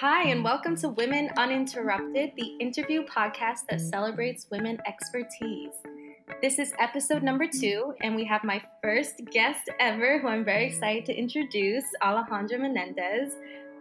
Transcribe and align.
Hi, 0.00 0.28
and 0.28 0.44
welcome 0.44 0.76
to 0.76 0.90
Women 0.90 1.28
Uninterrupted, 1.36 2.30
the 2.36 2.54
interview 2.60 3.04
podcast 3.04 3.66
that 3.68 3.80
celebrates 3.80 4.46
women 4.48 4.78
expertise. 4.86 5.72
This 6.40 6.60
is 6.60 6.72
episode 6.78 7.24
number 7.24 7.48
two, 7.48 7.94
and 8.00 8.14
we 8.14 8.24
have 8.26 8.44
my 8.44 8.62
first 8.80 9.20
guest 9.32 9.68
ever, 9.80 10.20
who 10.20 10.28
I'm 10.28 10.44
very 10.44 10.66
excited 10.66 11.04
to 11.06 11.18
introduce, 11.18 11.82
Alejandra 12.00 12.60
Menendez. 12.60 13.32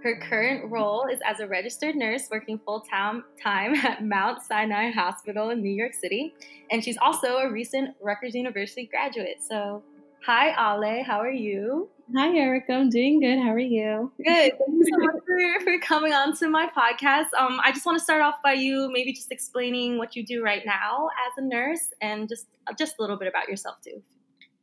Her 0.02 0.20
current 0.20 0.72
role 0.72 1.06
is 1.06 1.20
as 1.24 1.40
a 1.40 1.48
registered 1.48 1.96
nurse 1.96 2.30
working 2.32 2.60
full 2.66 2.82
time 2.82 3.24
at 3.44 4.04
Mount 4.04 4.42
Sinai 4.42 4.90
Hospital 4.90 5.52
in 5.52 5.62
New 5.62 5.70
York 5.70 5.94
City, 5.94 6.34
and 6.72 6.84
she's 6.84 6.98
also 6.98 7.38
a 7.38 7.52
recent 7.52 7.96
Rutgers 8.02 8.34
University 8.34 8.88
graduate. 8.88 9.44
So, 9.48 9.84
hi, 10.26 10.50
Ale, 10.50 11.04
how 11.04 11.20
are 11.20 11.30
you? 11.30 11.90
Hi, 12.16 12.34
Erica. 12.38 12.72
I'm 12.72 12.90
doing 12.90 13.20
good. 13.20 13.38
How 13.38 13.52
are 13.52 13.60
you? 13.60 14.12
Good. 14.18 14.26
Thank 14.26 14.60
you 14.60 14.84
so 14.90 14.98
much 14.98 15.16
for, 15.26 15.66
for 15.66 15.80
coming 15.80 16.14
on 16.14 16.36
to 16.38 16.48
my 16.48 16.70
podcast. 16.70 17.34
Um, 17.38 17.60
I 17.62 17.74
just 17.74 17.86
want 17.86 17.98
to 17.98 18.04
start 18.04 18.22
off 18.22 18.36
by 18.42 18.54
you 18.54 18.90
maybe 18.94 19.12
just 19.12 19.30
explaining 19.30 19.98
what 19.98 20.16
you 20.16 20.26
do 20.26 20.42
right 20.42 20.66
now 20.66 21.10
as 21.28 21.44
a 21.44 21.46
nurse 21.46 21.94
and 22.02 22.30
just 22.30 22.48
just 22.78 22.96
a 22.98 23.02
little 23.02 23.18
bit 23.18 23.28
about 23.28 23.50
yourself 23.50 23.82
too. 23.84 24.02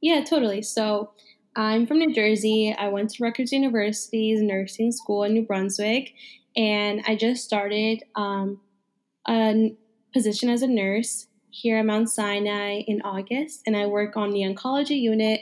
Yeah, 0.00 0.24
totally. 0.24 0.62
So 0.62 1.10
I'm 1.54 1.86
from 1.86 1.98
New 1.98 2.14
Jersey. 2.14 2.74
I 2.78 2.88
went 2.88 3.10
to 3.10 3.22
Rutgers 3.22 3.52
University's 3.52 4.40
nursing 4.40 4.90
school 4.90 5.24
in 5.24 5.34
New 5.34 5.44
Brunswick, 5.44 6.14
and 6.56 7.02
I 7.06 7.14
just 7.14 7.44
started 7.44 8.04
um, 8.14 8.58
a 9.28 9.76
position 10.14 10.48
as 10.48 10.62
a 10.62 10.66
nurse 10.66 11.26
here 11.50 11.78
at 11.78 11.84
Mount 11.84 12.08
Sinai 12.08 12.80
in 12.86 13.02
August, 13.02 13.62
and 13.66 13.76
I 13.76 13.84
work 13.84 14.16
on 14.16 14.30
the 14.30 14.40
oncology 14.40 14.98
unit 14.98 15.40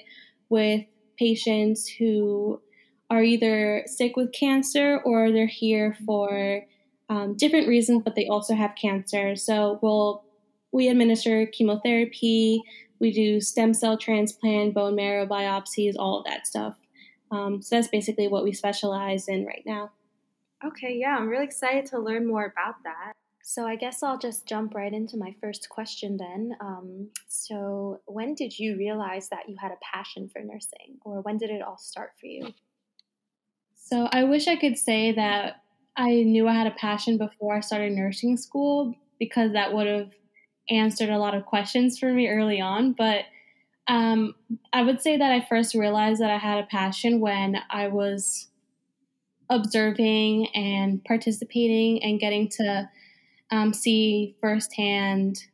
with 0.49 0.83
patients 1.23 1.87
who 1.87 2.61
are 3.09 3.23
either 3.23 3.85
sick 3.87 4.17
with 4.17 4.33
cancer 4.33 5.01
or 5.05 5.31
they're 5.31 5.47
here 5.47 5.97
for 6.05 6.63
um, 7.09 7.37
different 7.37 7.69
reasons, 7.69 8.03
but 8.03 8.17
they 8.17 8.27
also 8.27 8.55
have 8.55 8.75
cancer. 8.75 9.37
So 9.37 9.79
we'll 9.83 10.25
we 10.73 10.89
administer 10.89 11.47
chemotherapy, 11.47 12.63
we 12.99 13.13
do 13.13 13.41
stem 13.41 13.73
cell 13.75 13.97
transplant, 13.97 14.75
bone 14.75 14.97
marrow 14.97 15.27
biopsies, 15.27 15.95
all 15.97 16.19
of 16.19 16.25
that 16.25 16.47
stuff. 16.47 16.77
Um, 17.31 17.63
so 17.63 17.77
that's 17.77 17.89
basically 17.89 18.27
what 18.27 18.43
we 18.43 18.53
specialize 18.53 19.29
in 19.29 19.45
right 19.45 19.63
now. 19.65 19.93
Okay, 20.65 20.97
yeah, 20.99 21.17
I'm 21.17 21.29
really 21.29 21.45
excited 21.45 21.87
to 21.87 21.99
learn 21.99 22.27
more 22.27 22.47
about 22.47 22.77
that. 22.85 23.13
So 23.45 23.67
I 23.67 23.77
guess 23.77 24.03
I'll 24.03 24.19
just 24.19 24.47
jump 24.47 24.75
right 24.75 24.93
into 24.93 25.17
my 25.17 25.35
first 25.41 25.69
question 25.69 26.17
then. 26.17 26.57
Um, 26.61 27.09
so 27.27 28.01
when 28.07 28.35
did 28.35 28.59
you 28.59 28.77
realize 28.77 29.29
that 29.31 29.49
you 29.49 29.57
had 29.61 29.73
a 29.73 29.79
passion 29.93 30.31
for 30.33 30.41
nursing, 30.41 30.99
or 31.05 31.21
when 31.23 31.39
did 31.39 31.51
it 31.51 31.61
all 31.61 31.77
start 31.77 32.13
for 32.21 32.27
you? 32.27 32.55
So 33.75 34.09
I 34.13 34.25
wish 34.25 34.47
I 34.47 34.57
could 34.57 34.79
say 34.79 35.13
that 35.13 35.63
I 35.97 36.23
knew 36.23 36.49
I 36.49 36.55
had 36.55 36.67
a 36.67 36.73
passion 36.73 37.19
before 37.19 37.57
I 37.57 37.61
started 37.61 37.93
nursing 37.93 38.37
school 38.37 38.95
because 39.19 39.53
that 39.53 39.75
would 39.75 39.87
have 39.87 40.13
answered 40.71 41.11
a 41.11 41.19
lot 41.19 41.35
of 41.35 41.45
questions 41.45 41.99
for 41.99 42.13
me 42.13 42.29
early 42.29 42.61
on. 42.61 42.93
But 42.93 43.25
um, 43.89 44.35
I 44.73 44.83
would 44.83 45.03
say 45.03 45.17
that 45.17 45.33
I 45.33 45.45
first 45.47 45.75
realized 45.75 46.21
that 46.21 46.31
I 46.31 46.39
had 46.39 46.63
a 46.63 46.67
passion 46.67 47.21
when 47.21 47.57
I 47.71 47.89
was 47.89 48.49
observing 49.51 50.47
and 50.55 51.05
participating 51.05 52.03
and 52.03 52.21
getting 52.21 52.49
to 52.49 52.89
um, 53.53 53.73
see 53.73 54.35
firsthand 54.41 55.45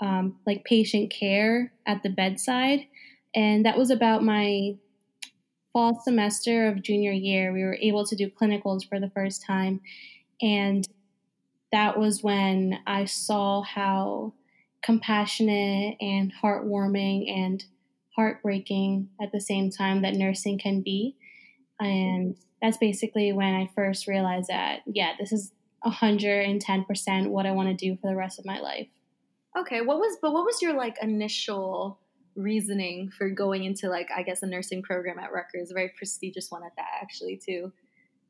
um, 0.00 0.36
like 0.46 0.64
patient 0.64 1.12
care 1.12 1.72
at 1.86 2.02
the 2.02 2.08
bedside. 2.08 2.86
And 3.34 3.64
that 3.66 3.78
was 3.78 3.90
about 3.90 4.24
my 4.24 4.76
fall 5.72 6.00
semester 6.02 6.68
of 6.68 6.82
junior 6.82 7.12
year. 7.12 7.52
We 7.52 7.62
were 7.62 7.78
able 7.80 8.06
to 8.06 8.16
do 8.16 8.30
clinicals 8.30 8.88
for 8.88 8.98
the 8.98 9.10
first 9.10 9.44
time. 9.44 9.80
And 10.40 10.88
that 11.70 11.98
was 11.98 12.22
when 12.22 12.78
I 12.86 13.04
saw 13.04 13.62
how 13.62 14.32
compassionate 14.82 15.96
and 16.00 16.32
heartwarming 16.42 17.30
and 17.30 17.64
heartbreaking 18.16 19.08
at 19.20 19.32
the 19.32 19.40
same 19.40 19.70
time 19.70 20.02
that 20.02 20.14
nursing 20.14 20.58
can 20.58 20.80
be. 20.80 21.16
And 21.80 22.36
that's 22.62 22.78
basically 22.78 23.32
when 23.32 23.54
I 23.54 23.68
first 23.74 24.06
realized 24.06 24.48
that, 24.48 24.80
yeah, 24.86 25.12
this 25.18 25.32
is 25.32 25.52
110% 25.84 27.28
what 27.28 27.46
I 27.46 27.52
want 27.52 27.68
to 27.68 27.74
do 27.74 27.96
for 28.00 28.08
the 28.08 28.16
rest 28.16 28.38
of 28.38 28.44
my 28.44 28.60
life. 28.60 28.88
Okay, 29.56 29.82
what 29.82 29.98
was 29.98 30.18
but 30.20 30.32
what 30.32 30.44
was 30.44 30.60
your 30.60 30.74
like 30.74 30.96
initial 31.00 32.00
reasoning 32.34 33.10
for 33.10 33.30
going 33.30 33.64
into 33.64 33.88
like 33.88 34.08
I 34.14 34.22
guess 34.22 34.42
a 34.42 34.46
nursing 34.46 34.82
program 34.82 35.18
at 35.18 35.32
Rutgers, 35.32 35.70
a 35.70 35.74
very 35.74 35.92
prestigious 35.96 36.50
one 36.50 36.64
at 36.64 36.74
that 36.76 36.88
actually 37.00 37.36
too? 37.36 37.72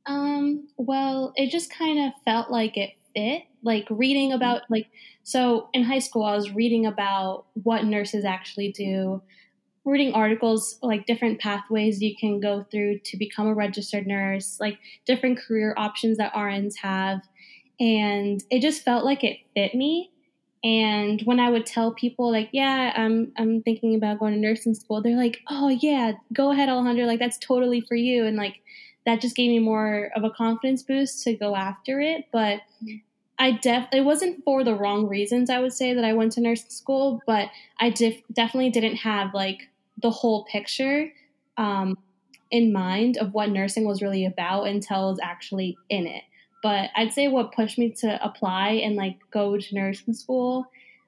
Um, 0.07 0.69
well, 0.77 1.33
it 1.37 1.51
just 1.51 1.73
kind 1.73 1.99
of 1.99 2.13
felt 2.25 2.51
like 2.51 2.77
it 2.77 2.91
fit. 3.15 3.43
Like 3.63 3.87
reading 3.89 4.33
about 4.33 4.63
like 4.69 4.89
so 5.23 5.71
in 5.73 5.85
high 5.85 6.01
school 6.01 6.25
I 6.25 6.37
was 6.37 6.51
reading 6.51 6.85
about 6.85 7.47
what 7.55 7.85
nurses 7.85 8.27
actually 8.27 8.73
do, 8.73 9.23
reading 9.85 10.13
articles 10.13 10.79
like 10.83 11.07
different 11.07 11.41
pathways 11.41 12.03
you 12.03 12.15
can 12.17 12.41
go 12.41 12.67
through 12.71 12.99
to 13.01 13.17
become 13.17 13.47
a 13.47 13.55
registered 13.55 14.07
nurse, 14.07 14.59
like 14.61 14.79
different 15.07 15.39
career 15.39 15.75
options 15.79 16.19
that 16.19 16.35
RNs 16.35 16.77
have 16.83 17.23
and 17.81 18.43
it 18.51 18.61
just 18.61 18.83
felt 18.85 19.05
like 19.05 19.25
it 19.25 19.39
fit 19.55 19.75
me. 19.75 20.11
And 20.63 21.21
when 21.23 21.41
I 21.41 21.51
would 21.51 21.67
tell 21.67 21.93
people 21.93 22.31
like, 22.31 22.49
yeah, 22.53 22.93
I'm 22.97 23.33
I'm 23.37 23.63
thinking 23.63 23.95
about 23.95 24.19
going 24.19 24.35
to 24.35 24.41
nursing 24.41 24.75
school, 24.75 25.03
they're 25.03 25.17
like, 25.17 25.41
oh 25.49 25.69
yeah, 25.69 26.13
go 26.33 26.53
ahead, 26.53 26.69
Alejandra, 26.69 27.07
like 27.07 27.19
that's 27.21 27.39
totally 27.39 27.81
for 27.83 27.97
you. 27.97 28.25
And 28.27 28.37
like 28.37 28.63
that 29.07 29.21
just 29.21 29.37
gave 29.37 29.51
me 29.51 29.59
more 29.59 30.11
of 30.17 30.25
a 30.25 30.31
confidence 30.31 30.83
boost 30.83 31.23
to 31.25 31.35
go 31.35 31.55
after 31.55 32.01
it. 32.01 32.27
But 32.33 32.61
I 33.39 33.53
def 33.53 33.89
it 33.93 34.03
wasn't 34.03 34.45
for 34.45 34.63
the 34.65 34.75
wrong 34.75 35.07
reasons. 35.09 35.51
I 35.51 35.59
would 35.61 35.73
say 35.73 35.93
that 35.95 36.05
I 36.05 36.13
went 36.13 36.33
to 36.33 36.41
nursing 36.41 36.71
school, 36.71 37.21
but 37.27 37.49
I 37.81 37.91
def- 37.91 38.23
definitely 38.33 38.71
didn't 38.71 38.97
have 38.97 39.35
like 39.35 39.69
the 40.01 40.11
whole 40.11 40.45
picture 40.45 41.13
um, 41.57 41.99
in 42.51 42.73
mind 42.73 43.17
of 43.19 43.35
what 43.35 43.51
nursing 43.51 43.85
was 43.87 44.03
really 44.03 44.25
about 44.25 44.65
until 44.65 44.97
I 44.97 45.11
was 45.11 45.21
actually 45.23 45.77
in 45.89 46.07
it. 46.07 46.23
But 46.65 46.89
I'd 46.97 47.13
say 47.13 47.29
what 47.29 47.53
pushed 47.53 47.77
me 47.77 47.91
to 48.01 48.19
apply 48.25 48.71
and 48.83 48.97
like 48.97 49.19
go 49.31 49.59
to 49.59 49.75
nursing 49.75 50.15
school 50.15 50.65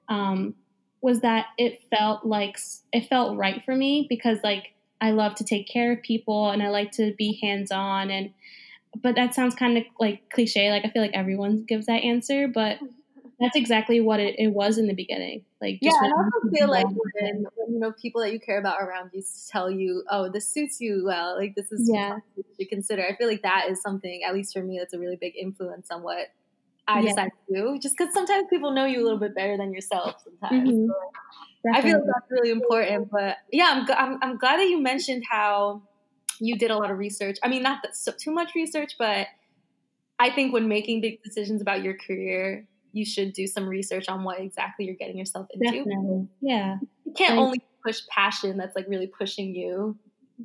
um, 0.07 0.53
was 1.01 1.21
that 1.21 1.47
it 1.57 1.81
felt 1.89 2.23
like 2.23 2.59
it 2.93 3.09
felt 3.09 3.35
right 3.35 3.65
for 3.65 3.75
me 3.75 4.05
because 4.07 4.37
like 4.43 4.75
I 5.01 5.09
love 5.11 5.33
to 5.35 5.43
take 5.43 5.67
care 5.67 5.91
of 5.93 6.03
people 6.03 6.51
and 6.51 6.61
I 6.61 6.69
like 6.69 6.91
to 6.93 7.15
be 7.17 7.39
hands 7.41 7.71
on 7.71 8.11
and 8.11 8.29
but 9.01 9.15
that 9.15 9.33
sounds 9.33 9.55
kind 9.55 9.79
of 9.79 9.83
like 9.99 10.29
cliche 10.29 10.69
like 10.69 10.85
I 10.85 10.89
feel 10.89 11.01
like 11.01 11.15
everyone 11.15 11.65
gives 11.67 11.87
that 11.87 12.03
answer 12.03 12.47
but 12.47 12.77
that's 13.39 13.55
exactly 13.55 14.01
what 14.01 14.19
it, 14.19 14.35
it 14.39 14.47
was 14.47 14.77
in 14.77 14.87
the 14.87 14.93
beginning. 14.93 15.43
Like, 15.61 15.77
yeah, 15.81 15.91
I 15.91 16.07
also 16.07 16.49
feel 16.55 16.69
like 16.69 16.87
when, 16.87 17.45
when, 17.55 17.73
you 17.73 17.79
know 17.79 17.91
people 17.91 18.21
that 18.21 18.33
you 18.33 18.39
care 18.39 18.59
about 18.59 18.81
around 18.81 19.11
you 19.13 19.23
tell 19.49 19.69
you, 19.69 20.03
"Oh, 20.09 20.29
this 20.29 20.49
suits 20.49 20.81
you 20.81 21.03
well," 21.05 21.37
like 21.37 21.55
this 21.55 21.71
is 21.71 21.89
yeah 21.93 22.17
to 22.59 22.65
consider. 22.65 23.05
I 23.07 23.15
feel 23.15 23.27
like 23.27 23.43
that 23.43 23.65
is 23.69 23.81
something, 23.81 24.23
at 24.23 24.33
least 24.33 24.53
for 24.53 24.63
me, 24.63 24.77
that's 24.79 24.93
a 24.93 24.99
really 24.99 25.17
big 25.17 25.33
influence 25.37 25.91
on 25.91 26.01
what 26.01 26.27
I 26.87 26.99
yeah. 26.99 27.09
decide 27.09 27.31
to 27.47 27.53
do. 27.53 27.79
Just 27.79 27.95
because 27.97 28.13
sometimes 28.13 28.47
people 28.49 28.71
know 28.71 28.85
you 28.85 29.01
a 29.01 29.03
little 29.03 29.19
bit 29.19 29.35
better 29.35 29.55
than 29.55 29.71
yourself. 29.71 30.23
Sometimes 30.23 30.69
mm-hmm. 30.69 30.87
so 30.87 31.71
I 31.73 31.81
feel 31.81 31.97
like 31.97 32.07
that's 32.07 32.31
really 32.31 32.49
important. 32.49 33.09
But 33.11 33.37
yeah, 33.51 33.85
I'm, 33.87 33.95
I'm 33.97 34.19
I'm 34.23 34.37
glad 34.37 34.59
that 34.59 34.67
you 34.67 34.81
mentioned 34.81 35.23
how 35.29 35.83
you 36.39 36.57
did 36.57 36.71
a 36.71 36.77
lot 36.77 36.91
of 36.91 36.97
research. 36.97 37.37
I 37.43 37.49
mean, 37.49 37.63
not 37.63 37.81
that 37.83 37.95
so, 37.95 38.11
too 38.11 38.31
much 38.31 38.55
research, 38.55 38.93
but 38.97 39.27
I 40.19 40.31
think 40.31 40.53
when 40.53 40.67
making 40.67 41.01
big 41.01 41.21
decisions 41.23 41.61
about 41.61 41.83
your 41.83 41.95
career, 41.95 42.67
you 42.97 43.05
should 43.05 43.33
do 43.33 43.47
some 43.47 43.67
research 43.67 44.09
on 44.09 44.23
what 44.23 44.39
exactly 44.39 44.85
you're 44.85 44.95
getting 44.95 45.17
yourself 45.17 45.47
into. 45.53 45.65
Definitely. 45.65 46.27
Yeah. 46.41 46.77
You 47.05 47.13
can't 47.13 47.37
only 47.37 47.61
push 47.83 48.01
passion 48.09 48.57
that's 48.57 48.75
like 48.75 48.87
really 48.87 49.07
pushing 49.07 49.55
you 49.55 49.97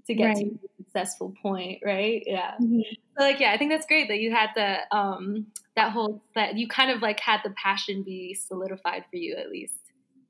to 0.06 0.14
get 0.14 0.26
right. 0.26 0.36
to 0.36 0.44
a 0.44 0.84
successful 0.84 1.34
point, 1.42 1.80
right? 1.84 2.22
Yeah. 2.26 2.52
Mm-hmm. 2.62 2.80
So 3.18 3.24
like 3.24 3.40
yeah, 3.40 3.52
I 3.52 3.58
think 3.58 3.70
that's 3.70 3.86
great 3.86 4.08
that 4.08 4.18
you 4.18 4.32
had 4.32 4.50
the 4.54 4.96
um 4.96 5.46
that 5.76 5.92
whole 5.92 6.22
that 6.34 6.56
you 6.56 6.68
kind 6.68 6.90
of 6.90 7.02
like 7.02 7.20
had 7.20 7.40
the 7.44 7.50
passion 7.50 8.02
be 8.02 8.34
solidified 8.34 9.04
for 9.10 9.16
you 9.16 9.36
at 9.36 9.50
least. 9.50 9.74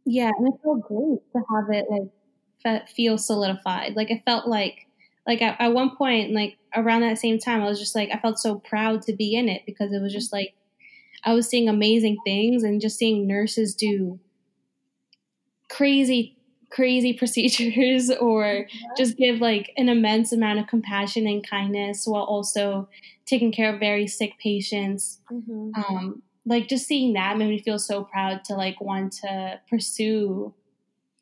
Yeah, 0.04 0.30
and 0.36 0.48
it 0.48 0.54
felt 0.62 0.82
great 0.82 1.20
to 1.32 1.42
have 1.54 1.70
it 1.70 1.86
like 2.64 2.88
feel 2.88 3.18
solidified. 3.18 3.94
Like 3.94 4.10
it 4.10 4.22
felt 4.25 4.46
like 4.46 4.86
like 5.26 5.42
at, 5.42 5.60
at 5.60 5.72
one 5.72 5.96
point 5.96 6.32
like 6.32 6.56
around 6.75 7.02
that 7.02 7.18
same 7.18 7.38
time 7.38 7.62
I 7.62 7.66
was 7.66 7.78
just 7.78 7.94
like 7.94 8.10
I 8.12 8.18
felt 8.18 8.38
so 8.38 8.58
proud 8.58 9.02
to 9.02 9.12
be 9.12 9.34
in 9.34 9.48
it 9.48 9.62
because 9.66 9.92
it 9.92 10.00
was 10.00 10.12
just 10.12 10.32
like 10.32 10.54
I 11.24 11.34
was 11.34 11.48
seeing 11.48 11.69
amazing 11.69 12.19
things 12.24 12.62
and 12.62 12.80
just 12.80 12.98
seeing 12.98 13.26
nurses 13.26 13.74
do 13.74 14.19
crazy 15.69 16.36
crazy 16.70 17.12
procedures 17.19 18.10
or 18.10 18.66
just 18.96 19.16
give 19.16 19.40
like 19.40 19.72
an 19.76 19.88
immense 19.88 20.32
amount 20.32 20.58
of 20.58 20.66
compassion 20.66 21.26
and 21.26 21.46
kindness 21.46 22.06
while 22.06 22.24
also 22.24 22.88
taking 23.26 23.52
care 23.52 23.72
of 23.72 23.80
very 23.80 24.06
sick 24.06 24.38
patients. 24.38 25.20
Mm-hmm. 25.30 25.70
um, 25.74 26.22
like 26.44 26.69
just 26.69 26.86
seeing 26.86 27.12
that 27.12 27.36
made 27.38 27.50
me 27.50 27.60
feel 27.60 27.78
so 27.78 28.02
proud 28.04 28.42
to 28.44 28.54
like 28.54 28.80
want 28.80 29.12
to 29.12 29.60
pursue 29.70 30.52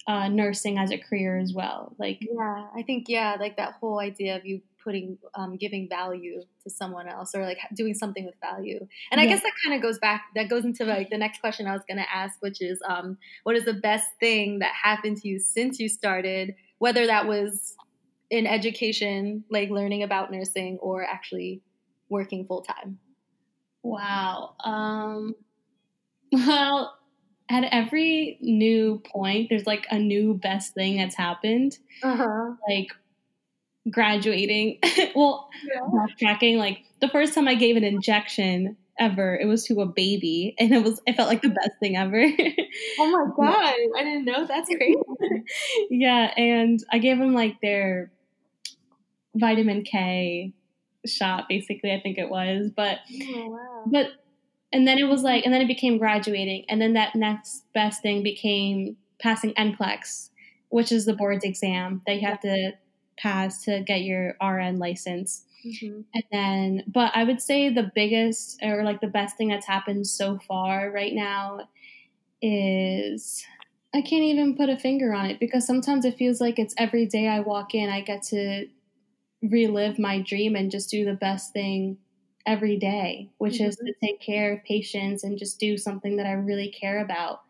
uh, 0.07 0.29
nursing 0.29 0.79
as 0.79 0.91
a 0.91 0.99
career 0.99 1.39
as 1.39 1.53
well. 1.53 1.95
Like 1.99 2.19
yeah 2.21 2.67
i 2.75 2.83
think 2.83 3.09
yeah 3.09 3.37
like 3.39 3.57
that 3.57 3.75
whole 3.81 3.99
idea 3.99 4.37
of 4.37 4.47
you 4.47 4.63
putting 4.91 5.19
um, 5.41 5.57
giving 5.65 5.89
value 5.89 6.41
to 6.65 6.71
someone 6.71 7.09
else 7.17 7.35
or 7.37 7.43
like 7.51 7.59
doing 7.81 7.95
something 7.95 8.25
with 8.27 8.35
value 8.49 8.81
and 9.13 9.21
Yeah. 9.21 9.27
i 9.27 9.27
guess 9.31 9.43
that 9.43 9.53
kind 9.65 9.75
of 9.77 9.83
goes 9.87 9.99
back 10.07 10.23
that 10.37 10.49
goes 10.55 10.65
into 10.65 10.85
like 10.85 11.11
the 11.11 11.19
next 11.25 11.41
question 11.45 11.67
i 11.67 11.73
was 11.79 11.83
going 11.89 11.99
to 12.05 12.11
ask 12.23 12.35
which 12.47 12.61
is 12.71 12.81
um, 12.89 13.19
what 13.45 13.57
is 13.57 13.65
the 13.65 13.79
best 13.91 14.09
thing 14.25 14.59
that 14.61 14.73
happened 14.89 15.17
to 15.23 15.29
you 15.29 15.39
since 15.39 15.79
you 15.83 15.89
started 15.89 16.55
whether 16.79 17.07
that 17.07 17.27
was 17.27 17.77
in 18.31 18.47
education 18.47 19.45
like 19.51 19.71
learning 19.71 20.03
about 20.03 20.31
nursing 20.33 20.79
or 20.89 21.05
actually 21.05 21.63
working 22.09 22.45
full-time 22.45 22.99
Wow. 23.83 24.55
Um, 24.63 25.35
well, 26.33 26.97
at 27.51 27.65
every 27.73 28.39
new 28.41 29.03
point, 29.05 29.49
there's 29.51 29.67
like 29.67 29.87
a 29.91 29.99
new 29.99 30.35
best 30.35 30.75
thing 30.75 30.99
that's 30.99 31.15
happened. 31.17 31.79
uh-huh 32.03 32.55
Like 32.69 32.89
graduating. 33.89 34.79
well, 35.15 35.49
yeah. 35.65 35.81
backtracking. 35.83 36.59
Like 36.59 36.81
the 37.01 37.09
first 37.09 37.35
time 37.35 37.49
I 37.49 37.55
gave 37.55 37.77
an 37.77 37.85
injection 37.85 38.77
ever, 38.99 39.37
it 39.37 39.47
was 39.47 39.65
to 39.65 39.81
a 39.81 39.87
baby, 39.87 40.55
and 40.59 40.73
it 40.73 40.83
was 40.83 41.01
I 41.09 41.13
felt 41.13 41.29
like 41.29 41.43
the 41.43 41.49
best 41.49 41.73
thing 41.81 41.97
ever. 41.97 42.23
oh 42.99 43.11
my 43.11 43.25
god 43.37 43.75
i 43.97 44.05
didn't 44.05 44.25
know 44.27 44.47
that's 44.47 44.69
crazy 44.77 44.97
yeah, 45.91 46.33
and 46.37 46.83
I 46.93 46.99
gave 46.99 47.19
him 47.19 47.35
like 47.35 47.61
their 47.61 48.11
vitamin 49.35 49.85
K 49.85 50.53
shot, 51.07 51.49
basically. 51.49 51.93
I 51.93 52.01
think 52.01 52.19
it 52.19 52.29
was, 52.29 52.71
but 52.75 52.99
oh, 53.23 53.47
wow 53.49 53.83
but 53.87 54.07
and 54.73 54.87
then 54.87 54.99
it 54.99 55.05
was 55.05 55.23
like 55.23 55.45
and 55.45 55.53
then 55.53 55.61
it 55.63 55.69
became 55.69 55.99
graduating 55.99 56.65
and 56.69 56.81
then 56.81 56.93
that 56.93 57.15
next 57.15 57.65
best 57.75 58.03
thing 58.03 58.23
became 58.23 58.97
passing 59.21 59.53
NCLEX, 59.55 60.31
which 60.69 60.93
is 60.93 61.07
the 61.07 61.15
board's 61.15 61.45
exam 61.45 62.03
that 62.07 62.17
you 62.17 62.27
have 62.27 62.41
to 62.41 62.73
pass 63.21 63.65
to 63.65 63.83
get 63.83 64.03
your 64.03 64.37
RN 64.41 64.79
license. 64.79 65.45
Mhm. 65.65 66.05
And 66.15 66.25
then 66.33 66.85
but 66.89 67.13
I 67.17 67.25
would 67.25 67.41
say 67.41 67.69
the 67.71 67.91
biggest 67.95 68.61
or 68.63 68.85
like 68.85 69.01
the 69.01 69.07
best 69.09 69.37
thing 69.37 69.49
that's 69.49 69.67
happened 69.67 70.07
so 70.07 70.39
far 70.39 70.91
right 70.91 71.15
now 71.15 71.69
is 72.43 73.45
I 73.95 74.03
can't 74.03 74.25
even 74.25 74.57
put 74.57 74.71
a 74.71 74.79
finger 74.79 75.13
on 75.15 75.27
it 75.27 75.41
because 75.41 75.67
sometimes 75.67 76.05
it 76.05 76.17
feels 76.17 76.41
like 76.41 76.59
it's 76.59 76.75
every 76.79 77.07
day 77.07 77.29
I 77.29 77.41
walk 77.41 77.75
in 77.75 77.91
I 77.91 78.01
get 78.03 78.23
to 78.25 78.69
relive 79.43 79.99
my 79.99 80.21
dream 80.21 80.57
and 80.57 80.71
just 80.71 80.91
do 80.91 81.05
the 81.05 81.15
best 81.15 81.53
thing 81.53 81.99
every 82.47 82.77
day, 82.79 83.31
which 83.39 83.61
is 83.61 83.77
to 83.77 83.95
take 84.03 84.21
care 84.21 84.55
of 84.55 84.65
patients 84.65 85.25
and 85.25 85.39
just 85.39 85.59
do 85.61 85.77
something 85.79 86.17
that 86.17 86.27
I 86.27 86.33
really 86.33 86.71
care 86.71 87.01
about. 87.05 87.43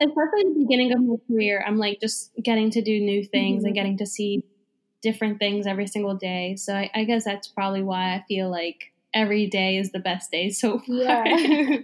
Especially 0.00 0.44
the 0.44 0.56
beginning 0.60 0.92
of 0.92 1.00
my 1.02 1.16
career, 1.28 1.64
I'm 1.66 1.78
like 1.78 2.00
just 2.00 2.32
getting 2.42 2.70
to 2.70 2.82
do 2.82 3.00
new 3.00 3.24
things 3.24 3.64
and 3.64 3.74
Mhm. 3.74 3.74
getting 3.74 3.98
to 3.98 4.06
see 4.06 4.44
different 5.02 5.38
things 5.38 5.66
every 5.66 5.86
single 5.86 6.14
day. 6.14 6.56
So 6.56 6.74
I, 6.74 6.90
I 6.94 7.04
guess 7.04 7.24
that's 7.24 7.48
probably 7.48 7.82
why 7.82 8.14
I 8.14 8.24
feel 8.26 8.50
like 8.50 8.92
every 9.14 9.46
day 9.46 9.76
is 9.76 9.92
the 9.92 9.98
best 9.98 10.30
day 10.30 10.50
so 10.50 10.78
far. 10.78 11.26
Yeah. 11.26 11.78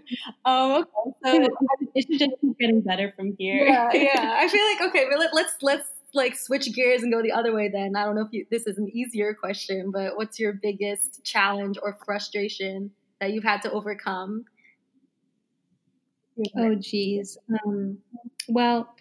um, 0.45 0.85
okay. 1.25 1.47
So 1.47 1.49
it 1.95 2.07
should 2.09 2.19
just 2.19 2.41
keep 2.41 2.59
getting 2.59 2.81
better 2.81 3.13
from 3.17 3.35
here. 3.39 3.65
yeah, 3.65 3.91
yeah. 3.93 4.37
I 4.39 4.49
feel 4.49 4.65
like 4.65 4.91
okay, 4.91 5.07
but 5.11 5.19
let, 5.19 5.35
let's 5.35 5.55
let's 5.63 5.89
like 6.13 6.37
switch 6.37 6.73
gears 6.75 7.03
and 7.03 7.13
go 7.13 7.23
the 7.23 7.33
other 7.33 7.55
way. 7.55 7.69
Then 7.69 7.97
I 7.97 8.05
don't 8.05 8.15
know 8.15 8.23
if 8.23 8.33
you, 8.33 8.47
this 8.51 8.67
is 8.67 8.79
an 8.79 8.89
easier 8.95 9.35
question, 9.35 9.91
but 9.91 10.17
what's 10.17 10.39
your 10.39 10.53
biggest 10.53 11.25
challenge 11.25 11.77
or 11.83 11.99
frustration 12.05 12.91
that 13.21 13.33
you've 13.33 13.45
had 13.45 13.63
to 13.63 13.73
overcome? 13.73 14.45
Oh, 16.57 16.75
geez. 16.75 17.39
Um, 17.67 17.99
well, 18.49 18.95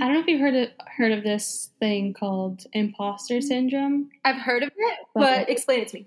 I 0.00 0.04
don't 0.04 0.14
know 0.14 0.20
if 0.20 0.26
you've 0.26 0.40
heard 0.40 0.54
of, 0.54 0.68
heard 0.96 1.12
of 1.12 1.24
this 1.24 1.70
thing 1.80 2.12
called 2.12 2.66
imposter 2.72 3.40
syndrome. 3.40 4.10
I've 4.24 4.36
heard 4.36 4.62
of 4.62 4.70
it, 4.76 4.98
but 5.14 5.48
explain 5.48 5.80
it 5.80 5.88
to 5.88 5.98
me. 5.98 6.04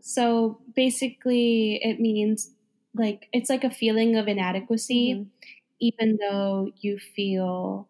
So 0.00 0.58
basically, 0.74 1.76
it 1.82 2.00
means 2.00 2.50
like 2.94 3.28
it's 3.32 3.50
like 3.50 3.64
a 3.64 3.70
feeling 3.70 4.16
of 4.16 4.28
inadequacy, 4.28 5.14
Mhm. 5.14 5.26
even 5.80 6.16
though 6.18 6.72
you 6.80 6.98
feel, 6.98 7.88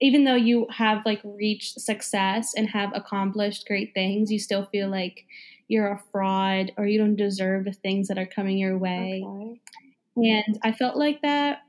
even 0.00 0.24
though 0.24 0.34
you 0.36 0.66
have 0.70 1.06
like 1.06 1.20
reached 1.24 1.80
success 1.80 2.54
and 2.54 2.68
have 2.68 2.92
accomplished 2.94 3.66
great 3.66 3.94
things, 3.94 4.30
you 4.32 4.38
still 4.38 4.66
feel 4.66 4.88
like 4.90 5.26
you're 5.68 5.92
a 5.92 5.98
fraud 6.12 6.72
or 6.76 6.86
you 6.86 6.98
don't 6.98 7.16
deserve 7.16 7.64
the 7.64 7.72
things 7.72 8.08
that 8.08 8.18
are 8.18 8.26
coming 8.26 8.58
your 8.58 8.78
way. 8.78 9.22
Okay. 9.24 9.60
And 10.16 10.58
I 10.62 10.72
felt 10.72 10.96
like 10.96 11.22
that 11.22 11.62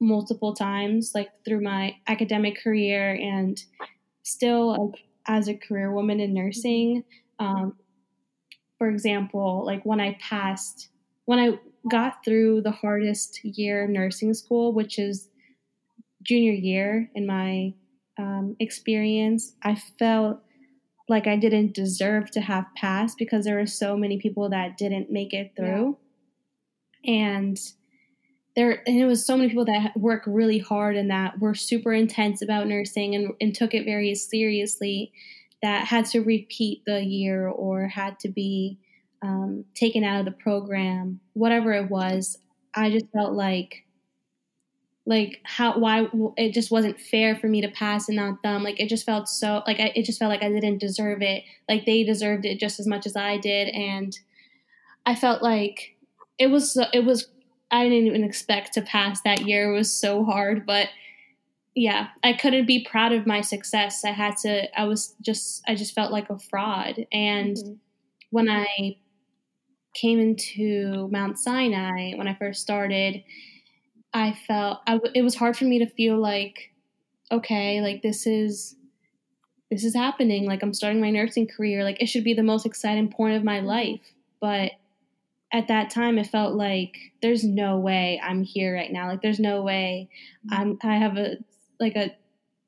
multiple 0.00 0.54
times, 0.54 1.12
like 1.14 1.30
through 1.44 1.62
my 1.62 1.96
academic 2.06 2.62
career 2.62 3.14
and 3.14 3.62
still 4.22 4.90
like, 4.90 5.00
as 5.26 5.48
a 5.48 5.54
career 5.54 5.92
woman 5.92 6.20
in 6.20 6.32
nursing. 6.34 7.04
Um, 7.38 7.76
for 8.78 8.88
example, 8.88 9.64
like 9.66 9.84
when 9.84 10.00
I 10.00 10.16
passed, 10.20 10.88
when 11.24 11.38
I 11.38 11.58
got 11.90 12.24
through 12.24 12.62
the 12.62 12.70
hardest 12.70 13.44
year 13.44 13.84
of 13.84 13.90
nursing 13.90 14.34
school, 14.34 14.72
which 14.72 14.98
is 14.98 15.28
junior 16.22 16.52
year 16.52 17.10
in 17.14 17.26
my 17.26 17.74
um, 18.18 18.56
experience, 18.60 19.54
I 19.62 19.74
felt 19.98 20.40
like 21.08 21.26
I 21.26 21.36
didn't 21.36 21.74
deserve 21.74 22.30
to 22.32 22.40
have 22.40 22.66
passed 22.76 23.16
because 23.18 23.44
there 23.44 23.56
were 23.56 23.66
so 23.66 23.96
many 23.96 24.18
people 24.18 24.50
that 24.50 24.76
didn't 24.76 25.10
make 25.10 25.32
it 25.32 25.52
through. 25.56 25.96
And 27.04 27.58
there 28.58 28.82
and 28.88 28.98
it 28.98 29.06
was 29.06 29.24
so 29.24 29.36
many 29.36 29.48
people 29.48 29.64
that 29.64 29.96
work 29.96 30.24
really 30.26 30.58
hard 30.58 30.96
and 30.96 31.10
that 31.10 31.38
were 31.38 31.54
super 31.54 31.92
intense 31.92 32.42
about 32.42 32.66
nursing 32.66 33.14
and, 33.14 33.32
and 33.40 33.54
took 33.54 33.72
it 33.72 33.84
very 33.84 34.12
seriously 34.16 35.12
that 35.62 35.86
had 35.86 36.04
to 36.06 36.20
repeat 36.20 36.82
the 36.84 37.00
year 37.04 37.46
or 37.46 37.86
had 37.86 38.18
to 38.18 38.28
be 38.28 38.76
um, 39.22 39.64
taken 39.74 40.02
out 40.02 40.18
of 40.18 40.24
the 40.24 40.32
program 40.32 41.20
whatever 41.34 41.72
it 41.72 41.88
was. 41.88 42.36
I 42.74 42.90
just 42.90 43.06
felt 43.12 43.32
like 43.32 43.84
like 45.06 45.40
how 45.44 45.78
why 45.78 46.08
it 46.36 46.52
just 46.52 46.72
wasn't 46.72 47.00
fair 47.00 47.36
for 47.36 47.46
me 47.46 47.60
to 47.60 47.68
pass 47.68 48.08
and 48.08 48.16
not 48.16 48.42
them. 48.42 48.64
Like 48.64 48.80
it 48.80 48.88
just 48.88 49.06
felt 49.06 49.28
so 49.28 49.62
like 49.68 49.78
I, 49.78 49.92
it 49.94 50.04
just 50.04 50.18
felt 50.18 50.30
like 50.30 50.42
i 50.42 50.48
didn't 50.48 50.78
deserve 50.78 51.22
it. 51.22 51.44
Like 51.68 51.86
they 51.86 52.02
deserved 52.02 52.44
it 52.44 52.58
just 52.58 52.80
as 52.80 52.88
much 52.88 53.06
as 53.06 53.14
i 53.14 53.36
did. 53.36 53.68
And 53.68 54.18
i 55.06 55.14
felt 55.14 55.44
like 55.44 55.96
it 56.38 56.48
was 56.48 56.76
it 56.92 57.04
was 57.04 57.28
i 57.70 57.84
didn't 57.88 58.06
even 58.06 58.24
expect 58.24 58.72
to 58.74 58.82
pass 58.82 59.20
that 59.22 59.42
year 59.46 59.70
it 59.72 59.76
was 59.76 59.92
so 59.92 60.24
hard 60.24 60.64
but 60.66 60.88
yeah 61.74 62.08
i 62.24 62.32
couldn't 62.32 62.66
be 62.66 62.84
proud 62.84 63.12
of 63.12 63.26
my 63.26 63.40
success 63.40 64.04
i 64.04 64.10
had 64.10 64.36
to 64.36 64.80
i 64.80 64.84
was 64.84 65.14
just 65.22 65.62
i 65.68 65.74
just 65.74 65.94
felt 65.94 66.12
like 66.12 66.30
a 66.30 66.38
fraud 66.38 67.06
and 67.12 67.56
Mhm. 67.56 67.78
when 68.30 68.48
I 68.50 68.96
came 69.94 70.18
into 70.20 71.08
Mount 71.10 71.38
Sinai 71.38 72.12
when 72.14 72.28
I 72.28 72.34
first 72.34 72.60
started, 72.62 73.22
I 74.14 74.32
felt 74.46 74.80
I 74.86 74.92
w- 74.94 75.12
it 75.14 75.22
was 75.22 75.34
hard 75.34 75.56
for 75.56 75.64
me 75.64 75.78
to 75.80 75.86
feel 75.86 76.18
like 76.18 76.72
okay, 77.32 77.80
like 77.82 78.02
this 78.02 78.26
is 78.26 78.76
this 79.70 79.84
is 79.84 79.94
happening. 79.94 80.46
Like 80.46 80.62
I'm 80.62 80.74
starting 80.74 81.00
my 81.00 81.10
nursing 81.10 81.46
career. 81.46 81.84
Like 81.84 82.02
it 82.02 82.06
should 82.06 82.24
be 82.24 82.34
the 82.34 82.42
most 82.42 82.66
exciting 82.66 83.10
point 83.10 83.36
of 83.36 83.44
my 83.44 83.60
life. 83.60 84.14
But 84.40 84.72
at 85.52 85.68
that 85.68 85.90
time, 85.90 86.18
it 86.18 86.26
felt 86.26 86.54
like 86.54 86.96
there's 87.22 87.44
no 87.44 87.78
way 87.78 88.20
I'm 88.22 88.42
here 88.42 88.74
right 88.74 88.92
now. 88.92 89.08
Like 89.08 89.22
there's 89.22 89.40
no 89.40 89.62
way 89.62 90.08
I'm. 90.50 90.78
I 90.82 90.96
have 90.96 91.16
a 91.16 91.36
like 91.80 91.96
a 91.96 92.16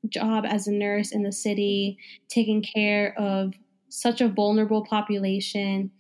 job 0.09 0.45
as 0.47 0.67
a 0.67 0.73
nurse 0.73 1.13
in 1.13 1.23
the 1.23 1.33
city, 1.33 1.99
taking 2.29 2.63
care 2.63 3.19
of 3.19 3.55
such 3.89 4.21
a 4.21 4.29
vulnerable 4.29 4.85
population, 4.85 5.91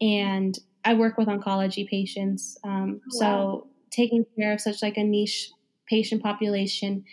and 0.00 0.58
I 0.84 0.94
work 0.94 1.18
with 1.18 1.28
oncology 1.28 1.88
patients. 1.88 2.58
Um, 2.64 3.00
Oh, 3.06 3.10
So 3.10 3.68
taking 3.90 4.24
care 4.38 4.52
of 4.52 4.60
such 4.60 4.82
like 4.82 4.96
a 4.96 5.04
niche 5.04 5.50
patient 5.88 6.22
population 6.22 7.04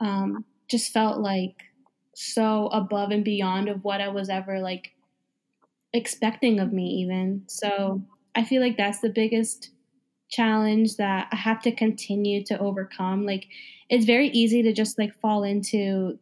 um, 0.00 0.44
just 0.68 0.92
felt 0.92 1.20
like 1.20 1.64
so 2.14 2.68
above 2.68 3.10
and 3.10 3.24
beyond 3.24 3.68
of 3.68 3.84
what 3.84 4.00
I 4.00 4.08
was 4.08 4.28
ever 4.28 4.60
like 4.60 4.94
expecting 5.92 6.58
of 6.60 6.72
me 6.72 6.86
even. 7.02 7.44
So 7.48 8.02
I 8.34 8.44
feel 8.44 8.62
like 8.62 8.76
that's 8.76 9.00
the 9.00 9.10
biggest 9.10 9.70
challenge 10.28 10.96
that 10.96 11.28
I 11.30 11.36
have 11.36 11.62
to 11.62 11.72
continue 11.72 12.44
to 12.46 12.58
overcome. 12.58 13.24
Like 13.24 13.46
it's 13.88 14.04
very 14.04 14.28
easy 14.28 14.62
to 14.62 14.72
just 14.72 14.98
like 14.98 15.14
fall 15.20 15.44
into 15.44 16.18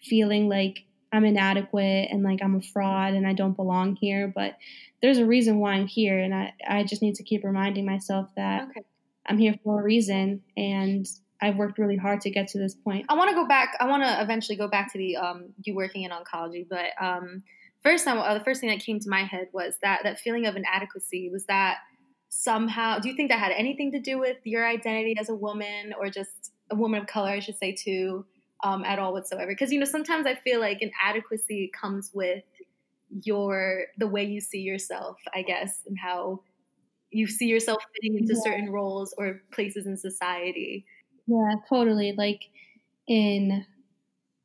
feeling 0.00 0.48
like 0.48 0.84
I'm 1.12 1.24
inadequate 1.24 2.08
and 2.10 2.22
like 2.22 2.40
I'm 2.42 2.56
a 2.56 2.62
fraud 2.62 3.14
and 3.14 3.26
I 3.26 3.32
don't 3.34 3.56
belong 3.56 3.96
here, 3.96 4.28
but 4.34 4.56
there's 5.00 5.18
a 5.18 5.26
reason 5.26 5.58
why 5.58 5.72
I'm 5.72 5.86
here 5.86 6.18
and 6.18 6.34
I 6.34 6.52
I 6.68 6.84
just 6.84 7.02
need 7.02 7.14
to 7.16 7.22
keep 7.22 7.44
reminding 7.44 7.84
myself 7.86 8.30
that 8.36 8.68
Okay. 8.70 8.82
I'm 9.26 9.38
here 9.38 9.54
for 9.62 9.80
a 9.80 9.84
reason 9.84 10.42
and 10.56 11.06
I've 11.40 11.56
worked 11.56 11.78
really 11.78 11.96
hard 11.96 12.20
to 12.22 12.30
get 12.30 12.48
to 12.48 12.58
this 12.58 12.74
point. 12.74 13.06
I 13.08 13.14
want 13.14 13.30
to 13.30 13.34
go 13.34 13.46
back. 13.46 13.76
I 13.80 13.86
want 13.86 14.04
to 14.04 14.22
eventually 14.22 14.56
go 14.56 14.68
back 14.68 14.92
to 14.92 14.98
the 14.98 15.16
um, 15.16 15.46
you 15.62 15.74
working 15.74 16.04
in 16.04 16.12
oncology, 16.12 16.66
but 16.68 16.90
um, 17.00 17.42
first, 17.82 18.06
I, 18.06 18.16
uh, 18.16 18.34
the 18.34 18.44
first 18.44 18.60
thing 18.60 18.70
that 18.70 18.80
came 18.80 19.00
to 19.00 19.08
my 19.08 19.24
head 19.24 19.48
was 19.52 19.74
that 19.82 20.00
that 20.04 20.20
feeling 20.20 20.46
of 20.46 20.56
inadequacy. 20.56 21.30
Was 21.30 21.44
that 21.46 21.78
somehow? 22.28 22.98
Do 22.98 23.08
you 23.08 23.16
think 23.16 23.30
that 23.30 23.38
had 23.38 23.52
anything 23.52 23.92
to 23.92 24.00
do 24.00 24.18
with 24.18 24.38
your 24.44 24.66
identity 24.66 25.16
as 25.18 25.28
a 25.28 25.34
woman, 25.34 25.94
or 25.98 26.08
just 26.10 26.52
a 26.70 26.74
woman 26.74 27.00
of 27.00 27.06
color? 27.06 27.30
I 27.30 27.40
should 27.40 27.58
say 27.58 27.72
too, 27.72 28.24
um, 28.64 28.84
at 28.84 28.98
all 28.98 29.12
whatsoever. 29.12 29.50
Because 29.50 29.72
you 29.72 29.78
know, 29.78 29.86
sometimes 29.86 30.26
I 30.26 30.34
feel 30.34 30.60
like 30.60 30.78
inadequacy 30.80 31.70
comes 31.78 32.10
with 32.14 32.44
your 33.24 33.84
the 33.98 34.06
way 34.06 34.24
you 34.24 34.40
see 34.40 34.60
yourself, 34.60 35.18
I 35.34 35.42
guess, 35.42 35.82
and 35.86 35.98
how 35.98 36.40
you 37.10 37.26
see 37.26 37.46
yourself 37.46 37.82
fitting 37.94 38.18
into 38.18 38.34
yeah. 38.34 38.40
certain 38.42 38.70
roles 38.70 39.14
or 39.18 39.42
places 39.52 39.86
in 39.86 39.96
society. 39.96 40.86
Yeah, 41.26 41.54
totally. 41.68 42.14
Like 42.16 42.48
in 43.06 43.66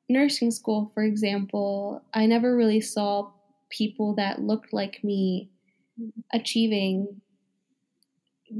nursing 0.10 0.52
school, 0.52 0.92
for 0.94 1.04
example, 1.04 2.02
I 2.14 2.26
never 2.26 2.56
really 2.56 2.82
saw 2.82 3.32
people 3.70 4.16
that 4.16 4.42
looked 4.42 4.74
like 4.74 5.04
me 5.04 5.50
achieving 6.34 7.22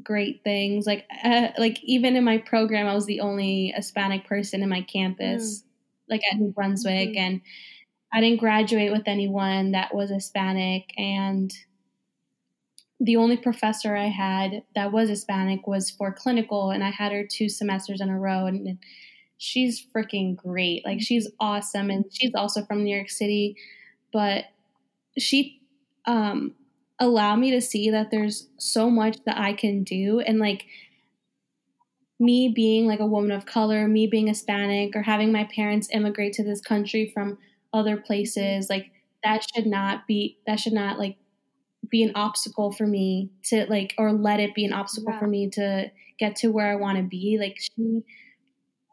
great 0.04 0.44
things. 0.44 0.86
Like, 0.86 1.06
uh, 1.24 1.50
like 1.58 1.82
even 1.84 2.16
in 2.16 2.24
my 2.24 2.38
program, 2.38 2.88
I 2.88 2.94
was 2.94 3.06
the 3.06 3.22
only 3.22 3.74
Hispanic 3.76 4.26
person 4.26 4.64
in 4.64 4.70
my 4.70 4.82
campus, 4.82 5.62
mm. 5.62 5.64
like 6.10 6.22
at 6.32 6.40
New 6.40 6.52
Brunswick, 6.52 7.10
mm-hmm. 7.10 7.18
and 7.18 7.42
I 8.14 8.22
didn't 8.22 8.40
graduate 8.40 8.92
with 8.92 9.08
anyone 9.08 9.72
that 9.72 9.94
was 9.94 10.10
Hispanic, 10.10 10.92
and 10.98 11.54
the 13.00 13.18
only 13.18 13.38
professor 13.38 13.96
I 13.96 14.08
had 14.08 14.64
that 14.76 14.92
was 14.92 15.10
Hispanic 15.10 15.68
was 15.68 15.90
for 15.92 16.12
clinical, 16.12 16.72
and 16.72 16.84
I 16.84 16.90
had 16.90 17.12
her 17.12 17.26
two 17.26 17.48
semesters 17.50 18.02
in 18.02 18.10
a 18.10 18.20
row, 18.20 18.46
and 18.46 18.78
she's 19.38 19.86
freaking 19.96 20.36
great. 20.36 20.86
Like 20.86 21.02
she's 21.02 21.30
awesome, 21.40 21.90
and 21.90 22.06
she's 22.12 22.34
also 22.36 22.64
from 22.66 22.84
New 22.84 22.96
York 22.96 23.10
City, 23.10 23.56
but 24.12 24.46
she 25.18 25.62
um, 26.06 26.56
allowed 27.00 27.38
me 27.38 27.52
to 27.52 27.62
see 27.62 27.90
that 27.92 28.12
there's 28.12 28.48
so 28.58 28.90
much 28.90 29.18
that 29.26 29.38
I 29.38 29.54
can 29.54 29.84
do, 29.84 30.20
and 30.20 30.40
like 30.40 30.66
me 32.20 32.52
being 32.54 32.88
like 32.88 33.00
a 33.00 33.06
woman 33.06 33.32
of 33.32 33.46
color, 33.46 33.88
me 33.88 34.08
being 34.08 34.28
Hispanic, 34.28 34.96
or 34.96 35.04
having 35.04 35.32
my 35.32 35.44
parents 35.56 35.90
immigrate 35.92 36.34
to 36.34 36.44
this 36.44 36.62
country 36.62 37.12
from 37.14 37.38
other 37.74 37.98
places, 37.98 38.70
like 38.70 38.92
that 39.24 39.46
should 39.54 39.66
not 39.66 40.08
be 40.08 40.38
that 40.48 40.60
should 40.60 40.74
not 40.74 40.98
like 40.98 41.18
be 41.90 42.04
an 42.04 42.12
obstacle 42.16 42.72
for 42.72 42.86
me 42.86 43.30
to 43.44 43.66
like 43.70 43.94
or 43.98 44.12
let 44.12 44.40
it 44.40 44.54
be 44.54 44.66
an 44.66 44.74
obstacle 44.74 45.14
yeah. 45.14 45.20
for 45.20 45.28
me 45.28 45.50
to 45.50 45.92
get 46.20 46.36
to 46.38 46.50
where 46.50 46.72
I 46.72 46.76
want 46.76 46.98
to 46.98 47.04
be. 47.04 47.38
Like 47.40 47.58
she 47.60 48.04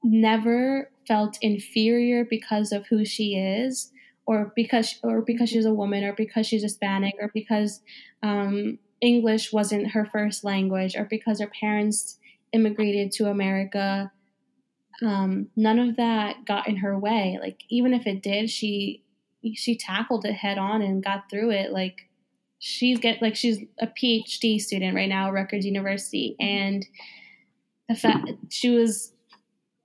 never 0.04 0.90
felt 1.08 1.38
inferior 1.40 2.25
because 2.25 2.70
of 2.70 2.87
who 2.87 3.04
she 3.04 3.37
is 3.37 3.90
or 4.26 4.52
because 4.54 4.99
or 5.02 5.23
because 5.23 5.49
she's 5.49 5.64
a 5.64 5.75
woman 5.75 6.04
or 6.04 6.12
because 6.12 6.46
she's 6.46 6.62
Hispanic 6.62 7.14
or 7.20 7.30
because 7.34 7.80
um, 8.23 8.78
English 9.00 9.52
wasn't 9.52 9.90
her 9.92 10.06
first 10.06 10.44
language 10.44 10.94
or 10.96 11.04
because 11.04 11.40
her 11.40 11.50
parents 11.61 12.18
immigrated 12.52 13.12
to 13.12 13.28
America. 13.28 14.12
Um, 15.02 15.49
none 15.56 15.78
of 15.78 15.96
that 15.96 16.44
got 16.44 16.68
in 16.68 16.76
her 16.76 16.99
way. 16.99 17.38
Like 17.40 17.62
even 17.68 17.92
if 17.92 18.06
it 18.06 18.23
did, 18.23 18.50
she 18.50 19.02
she 19.54 19.76
tackled 19.76 20.25
it 20.25 20.32
head 20.32 20.56
on 20.56 20.80
and 20.80 21.04
got 21.04 21.30
through 21.30 21.50
it. 21.50 21.73
Like 21.73 22.08
she's 22.58 22.99
get 22.99 23.20
like 23.20 23.37
she's 23.37 23.58
a 23.80 23.87
PhD 23.87 24.61
student 24.61 24.94
right 24.94 25.08
now 25.08 25.28
at 25.28 25.34
Rutgers 25.34 25.66
University, 25.66 26.37
and 26.38 26.87
the 27.88 27.94
fact 27.94 28.30
she 28.49 28.70
was 28.70 29.13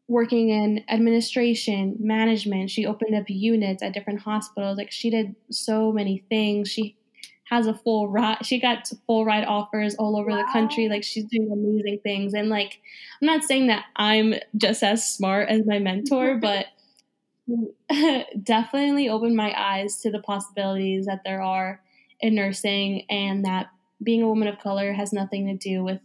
working 0.10 0.50
in 0.50 0.84
administration, 0.90 1.96
management. 2.00 2.72
She 2.72 2.86
opened 2.86 3.16
up 3.16 3.26
units 3.28 3.84
at 3.84 3.94
different 3.94 4.20
hospitals. 4.20 4.78
Like 4.78 4.92
she 4.92 5.12
did 5.12 5.36
so 5.52 5.92
many 5.92 6.26
things. 6.30 6.68
She 6.68 6.98
has 7.44 7.68
a 7.68 7.76
full 7.76 8.10
ride. 8.10 8.44
She 8.44 8.60
got 8.60 8.92
full 9.06 9.24
ride 9.24 9.46
offers 9.46 9.96
all 9.96 10.18
over 10.18 10.32
wow. 10.32 10.38
the 10.38 10.52
country. 10.52 10.90
Like 10.90 11.04
she's 11.04 11.26
doing 11.26 11.52
amazing 11.52 12.00
things. 12.02 12.34
And 12.34 12.50
like, 12.50 12.82
I'm 13.22 13.28
not 13.28 13.44
saying 13.44 13.68
that 13.68 13.86
I'm 13.96 14.34
just 14.58 14.82
as 14.82 15.08
smart 15.08 15.48
as 15.48 15.66
my 15.68 15.78
mentor, 15.78 16.38
but 16.42 16.66
definitely 18.44 19.10
opened 19.10 19.36
my 19.36 19.54
eyes 19.56 20.02
to 20.02 20.12
the 20.12 20.20
possibilities 20.20 21.06
that 21.06 21.22
there 21.24 21.42
are 21.44 21.82
in 22.20 22.34
nursing 22.34 23.06
and 23.12 23.46
that 23.46 23.68
being 24.02 24.24
a 24.24 24.28
woman 24.28 24.48
of 24.48 24.58
color 24.58 24.92
has 24.92 25.14
nothing 25.14 25.46
to 25.46 25.56
do 25.56 25.84
with 25.84 26.00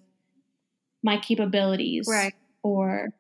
my 1.02 1.16
capabilities 1.16 2.06
right. 2.08 2.34
or 2.62 3.12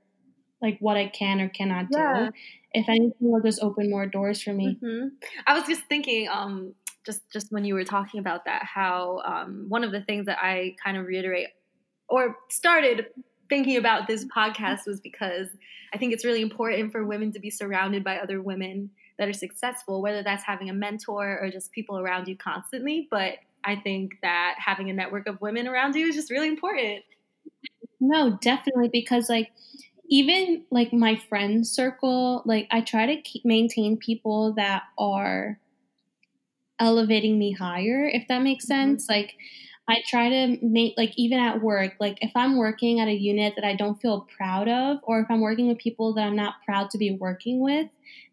like 0.64 0.78
what 0.80 0.96
I 0.96 1.08
can 1.08 1.40
or 1.40 1.48
cannot 1.48 1.90
do. 1.90 1.98
Yeah. 1.98 2.30
If 2.72 2.88
anything, 2.88 3.12
will 3.20 3.42
just 3.42 3.62
open 3.62 3.90
more 3.90 4.06
doors 4.06 4.42
for 4.42 4.52
me. 4.52 4.78
Mm-hmm. 4.82 5.08
I 5.46 5.56
was 5.56 5.68
just 5.68 5.82
thinking, 5.82 6.28
um, 6.28 6.74
just 7.06 7.20
just 7.32 7.52
when 7.52 7.64
you 7.64 7.74
were 7.74 7.84
talking 7.84 8.18
about 8.18 8.46
that, 8.46 8.64
how 8.64 9.20
um, 9.24 9.66
one 9.68 9.84
of 9.84 9.92
the 9.92 10.00
things 10.00 10.26
that 10.26 10.38
I 10.40 10.74
kind 10.82 10.96
of 10.96 11.06
reiterate 11.06 11.48
or 12.08 12.36
started 12.48 13.06
thinking 13.48 13.76
about 13.76 14.08
this 14.08 14.24
podcast 14.24 14.86
was 14.86 15.00
because 15.00 15.48
I 15.92 15.98
think 15.98 16.12
it's 16.12 16.24
really 16.24 16.40
important 16.40 16.90
for 16.90 17.04
women 17.04 17.30
to 17.32 17.38
be 17.38 17.50
surrounded 17.50 18.02
by 18.02 18.18
other 18.18 18.40
women 18.40 18.90
that 19.18 19.28
are 19.28 19.34
successful, 19.34 20.02
whether 20.02 20.22
that's 20.22 20.44
having 20.44 20.70
a 20.70 20.72
mentor 20.72 21.38
or 21.40 21.50
just 21.50 21.70
people 21.72 21.98
around 21.98 22.26
you 22.26 22.36
constantly. 22.36 23.06
But 23.10 23.34
I 23.62 23.76
think 23.76 24.14
that 24.22 24.56
having 24.58 24.90
a 24.90 24.92
network 24.92 25.28
of 25.28 25.40
women 25.40 25.68
around 25.68 25.94
you 25.94 26.06
is 26.06 26.16
just 26.16 26.30
really 26.30 26.48
important. 26.48 27.04
No, 28.00 28.38
definitely, 28.40 28.88
because 28.88 29.28
like 29.28 29.52
even 30.08 30.64
like 30.70 30.92
my 30.92 31.16
friend 31.16 31.66
circle, 31.66 32.42
like 32.44 32.68
I 32.70 32.80
try 32.80 33.06
to 33.06 33.20
keep, 33.22 33.44
maintain 33.44 33.96
people 33.96 34.52
that 34.54 34.84
are 34.98 35.58
elevating 36.78 37.38
me 37.38 37.52
higher, 37.52 38.06
if 38.06 38.28
that 38.28 38.42
makes 38.42 38.64
mm-hmm. 38.64 38.90
sense. 38.90 39.04
Mm-hmm. 39.04 39.12
Like 39.12 39.34
I 39.88 40.02
try 40.06 40.28
to 40.30 40.58
make 40.62 40.94
like 40.96 41.12
even 41.16 41.38
at 41.38 41.62
work, 41.62 41.94
like 42.00 42.18
if 42.22 42.32
I'm 42.34 42.56
working 42.56 43.00
at 43.00 43.08
a 43.08 43.12
unit 43.12 43.54
that 43.56 43.64
I 43.64 43.74
don't 43.74 44.00
feel 44.00 44.26
proud 44.36 44.68
of, 44.68 44.98
or 45.02 45.20
if 45.20 45.26
I'm 45.30 45.40
working 45.40 45.68
with 45.68 45.78
people 45.78 46.14
that 46.14 46.22
I'm 46.22 46.36
not 46.36 46.62
proud 46.64 46.90
to 46.90 46.98
be 46.98 47.12
working 47.12 47.60
with, 47.60 47.88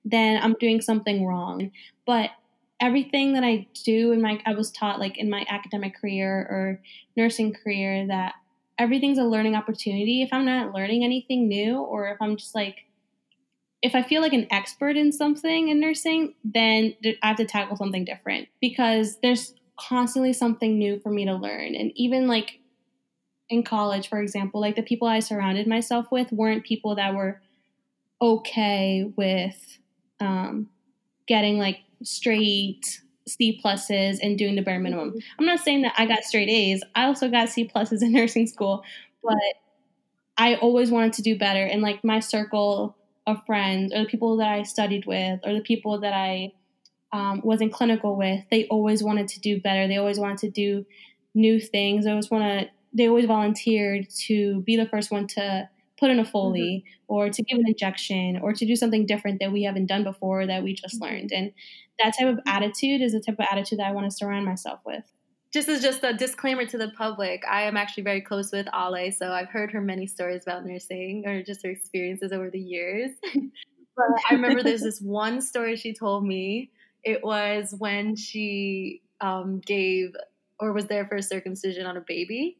then 0.05 0.41
I'm 0.41 0.55
doing 0.59 0.81
something 0.81 1.25
wrong. 1.25 1.71
But 2.05 2.31
everything 2.79 3.33
that 3.33 3.43
I 3.43 3.67
do 3.83 4.11
in 4.11 4.21
my 4.21 4.41
I 4.45 4.53
was 4.53 4.71
taught 4.71 4.99
like 4.99 5.17
in 5.17 5.29
my 5.29 5.45
academic 5.49 5.95
career 5.95 6.47
or 6.49 6.81
nursing 7.15 7.53
career 7.53 8.07
that 8.07 8.33
everything's 8.77 9.17
a 9.17 9.23
learning 9.23 9.55
opportunity. 9.55 10.21
If 10.21 10.29
I'm 10.31 10.45
not 10.45 10.73
learning 10.73 11.03
anything 11.03 11.47
new 11.47 11.79
or 11.79 12.09
if 12.09 12.17
I'm 12.21 12.37
just 12.37 12.55
like 12.55 12.85
if 13.81 13.95
I 13.95 14.03
feel 14.03 14.21
like 14.21 14.33
an 14.33 14.47
expert 14.51 14.95
in 14.95 15.11
something 15.11 15.69
in 15.69 15.79
nursing, 15.79 16.35
then 16.43 16.93
I 17.23 17.27
have 17.27 17.37
to 17.37 17.45
tackle 17.45 17.75
something 17.75 18.05
different 18.05 18.47
because 18.59 19.17
there's 19.23 19.55
constantly 19.79 20.33
something 20.33 20.77
new 20.77 20.99
for 20.99 21.09
me 21.09 21.25
to 21.25 21.33
learn. 21.33 21.73
And 21.73 21.91
even 21.95 22.27
like 22.27 22.59
in 23.49 23.63
college, 23.63 24.07
for 24.07 24.21
example, 24.21 24.61
like 24.61 24.75
the 24.75 24.83
people 24.83 25.07
I 25.07 25.19
surrounded 25.19 25.65
myself 25.65 26.11
with 26.11 26.31
weren't 26.31 26.63
people 26.63 26.95
that 26.95 27.15
were 27.15 27.41
okay 28.21 29.11
with 29.17 29.79
um, 30.19 30.69
getting 31.27 31.57
like 31.57 31.79
straight 32.03 33.01
C 33.31 33.59
pluses 33.63 34.19
and 34.21 34.37
doing 34.37 34.55
the 34.55 34.61
bare 34.61 34.79
minimum. 34.79 35.11
Mm-hmm. 35.11 35.19
I'm 35.39 35.45
not 35.45 35.59
saying 35.59 35.83
that 35.83 35.93
I 35.97 36.05
got 36.05 36.23
straight 36.23 36.49
A's. 36.49 36.83
I 36.95 37.05
also 37.05 37.29
got 37.29 37.49
C 37.49 37.67
pluses 37.67 38.01
in 38.01 38.11
nursing 38.13 38.47
school, 38.47 38.83
but 39.23 39.37
I 40.37 40.55
always 40.55 40.91
wanted 40.91 41.13
to 41.13 41.21
do 41.21 41.37
better. 41.37 41.63
And 41.63 41.81
like 41.81 42.03
my 42.03 42.19
circle 42.19 42.95
of 43.27 43.45
friends 43.45 43.93
or 43.93 43.99
the 43.99 44.09
people 44.09 44.37
that 44.37 44.49
I 44.49 44.63
studied 44.63 45.05
with 45.05 45.39
or 45.45 45.53
the 45.53 45.61
people 45.61 45.99
that 45.99 46.13
I 46.13 46.51
um, 47.13 47.41
was 47.43 47.61
in 47.61 47.69
clinical 47.69 48.15
with, 48.15 48.43
they 48.49 48.65
always 48.67 49.03
wanted 49.03 49.27
to 49.29 49.39
do 49.39 49.59
better. 49.59 49.87
They 49.87 49.97
always 49.97 50.19
wanted 50.19 50.39
to 50.39 50.49
do 50.49 50.85
new 51.33 51.59
things. 51.59 52.05
They 52.05 52.11
always 52.11 52.29
want 52.29 52.43
to. 52.43 52.69
They 52.93 53.07
always 53.07 53.25
volunteered 53.25 54.09
to 54.25 54.61
be 54.61 54.75
the 54.75 54.85
first 54.85 55.11
one 55.11 55.27
to 55.27 55.69
put 56.01 56.09
in 56.09 56.19
a 56.19 56.25
Foley 56.25 56.83
mm-hmm. 56.83 57.13
or 57.13 57.29
to 57.29 57.43
give 57.43 57.59
an 57.59 57.67
injection 57.67 58.39
or 58.41 58.51
to 58.51 58.65
do 58.65 58.75
something 58.75 59.05
different 59.05 59.39
that 59.39 59.51
we 59.51 59.63
haven't 59.63 59.85
done 59.85 60.03
before 60.03 60.47
that 60.47 60.63
we 60.63 60.73
just 60.73 60.95
mm-hmm. 60.95 61.13
learned. 61.13 61.31
And 61.31 61.53
that 62.03 62.15
type 62.19 62.27
of 62.27 62.39
attitude 62.47 63.01
is 63.01 63.13
the 63.13 63.21
type 63.21 63.39
of 63.39 63.45
attitude 63.49 63.79
that 63.79 63.87
I 63.87 63.91
want 63.91 64.09
to 64.09 64.11
surround 64.11 64.45
myself 64.45 64.79
with. 64.85 65.03
Just 65.53 65.69
as 65.69 65.81
just 65.81 66.03
a 66.03 66.13
disclaimer 66.13 66.65
to 66.65 66.77
the 66.77 66.89
public, 66.97 67.43
I 67.49 67.63
am 67.63 67.77
actually 67.77 68.03
very 68.03 68.21
close 68.21 68.51
with 68.51 68.67
Ale, 68.73 69.11
so 69.11 69.31
I've 69.31 69.49
heard 69.49 69.71
her 69.71 69.81
many 69.81 70.07
stories 70.07 70.43
about 70.47 70.65
nursing 70.65 71.23
or 71.27 71.43
just 71.43 71.63
her 71.63 71.69
experiences 71.69 72.31
over 72.31 72.49
the 72.49 72.59
years. 72.59 73.11
but 73.33 74.05
I 74.29 74.33
remember 74.33 74.63
there's 74.63 74.81
this 74.81 75.01
one 75.01 75.41
story 75.41 75.75
she 75.75 75.93
told 75.93 76.25
me 76.25 76.71
it 77.03 77.23
was 77.23 77.75
when 77.77 78.15
she 78.15 79.01
um, 79.19 79.59
gave 79.59 80.15
or 80.59 80.71
was 80.71 80.85
there 80.85 81.05
for 81.05 81.17
a 81.17 81.21
circumcision 81.21 81.85
on 81.85 81.97
a 81.97 82.01
baby. 82.07 82.57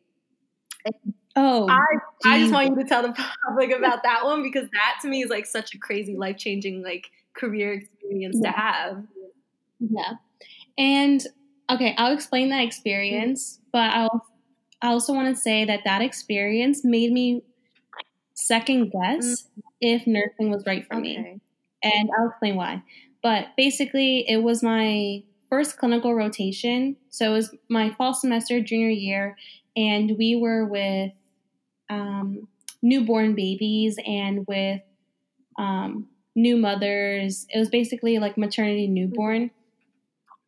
Oh, 1.36 1.68
I, 1.70 1.86
I 2.26 2.40
just 2.40 2.54
want 2.54 2.70
you 2.70 2.76
to 2.76 2.84
tell 2.84 3.02
the 3.02 3.14
public 3.48 3.72
about 3.72 4.04
that 4.04 4.26
one 4.26 4.44
because 4.44 4.70
that 4.72 5.00
to 5.02 5.08
me 5.08 5.24
is 5.24 5.30
like 5.30 5.46
such 5.46 5.74
a 5.74 5.78
crazy 5.78 6.16
life 6.16 6.38
changing 6.38 6.84
like 6.84 7.12
career 7.34 7.74
experience 7.74 8.38
yeah. 8.42 8.52
to 8.52 8.58
have. 8.58 9.04
Yeah, 9.80 10.14
and 10.78 11.26
okay, 11.70 11.96
I'll 11.98 12.14
explain 12.14 12.50
that 12.50 12.64
experience, 12.64 13.60
but 13.72 13.92
I'll 13.94 14.26
I 14.82 14.88
also 14.88 15.14
want 15.14 15.34
to 15.36 15.40
say 15.40 15.66
that 15.66 15.82
that 15.86 16.02
experience 16.02 16.84
made 16.84 17.12
me 17.12 17.44
second 18.34 18.92
guess 18.92 19.44
mm-hmm. 19.44 19.62
if 19.80 20.08
nursing 20.08 20.50
was 20.50 20.66
right 20.66 20.86
for 20.88 20.96
okay. 20.96 21.02
me, 21.02 21.42
and 21.84 22.10
I'll 22.18 22.30
explain 22.30 22.56
why. 22.56 22.84
But 23.22 23.50
basically, 23.56 24.26
it 24.28 24.38
was 24.38 24.64
my 24.64 25.24
first 25.50 25.78
clinical 25.78 26.16
rotation. 26.16 26.96
So 27.10 27.32
it 27.32 27.34
was 27.34 27.56
my 27.70 27.92
fall 27.92 28.14
semester, 28.14 28.62
junior 28.62 28.90
year, 28.90 29.38
and 29.76 30.18
we 30.18 30.36
were 30.36 30.66
with 30.66 31.12
um, 31.92 32.48
newborn 32.82 33.36
babies 33.36 33.98
and 34.08 34.48
with 34.48 34.82
um, 35.60 36.08
new 36.36 36.58
mothers. 36.58 37.46
It 37.54 37.60
was 37.60 37.70
basically 37.70 38.18
like 38.18 38.38
maternity 38.38 38.88
newborn. 38.88 39.52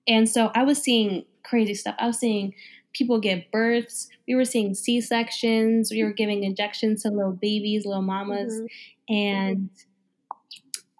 and 0.08 0.28
so 0.28 0.52
I 0.56 0.64
was 0.64 0.82
seeing 0.82 1.26
crazy 1.44 1.76
stuff. 1.76 1.96
I 2.00 2.08
was 2.08 2.20
seeing 2.20 2.54
people 2.94 3.20
give 3.20 3.44
births. 3.52 4.10
We 4.28 4.36
were 4.36 4.46
seeing 4.46 4.74
C 4.74 5.02
sections. 5.02 5.92
We 5.92 6.04
were 6.04 6.14
giving 6.14 6.44
injections 6.44 7.04
to 7.04 7.10
little 7.10 7.34
babies, 7.34 7.86
little 7.86 8.02
mamas, 8.02 8.54
mm-hmm. 8.54 9.14
and 9.14 9.70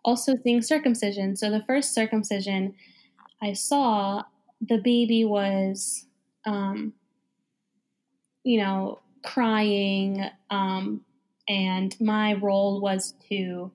also 0.04 0.34
seeing 0.44 0.62
circumcision. 0.62 1.36
So 1.36 1.50
the 1.50 1.64
first 1.66 1.94
circumcision 1.94 2.74
I 3.42 3.54
saw, 3.54 4.24
the 4.62 4.78
baby 4.78 5.24
was, 5.24 6.08
um, 6.46 6.94
you 8.44 8.60
know, 8.60 9.00
crying, 9.24 10.26
um, 10.50 11.02
and 11.48 11.96
my 12.00 12.34
role 12.34 12.82
was 12.82 13.14
to 13.30 13.72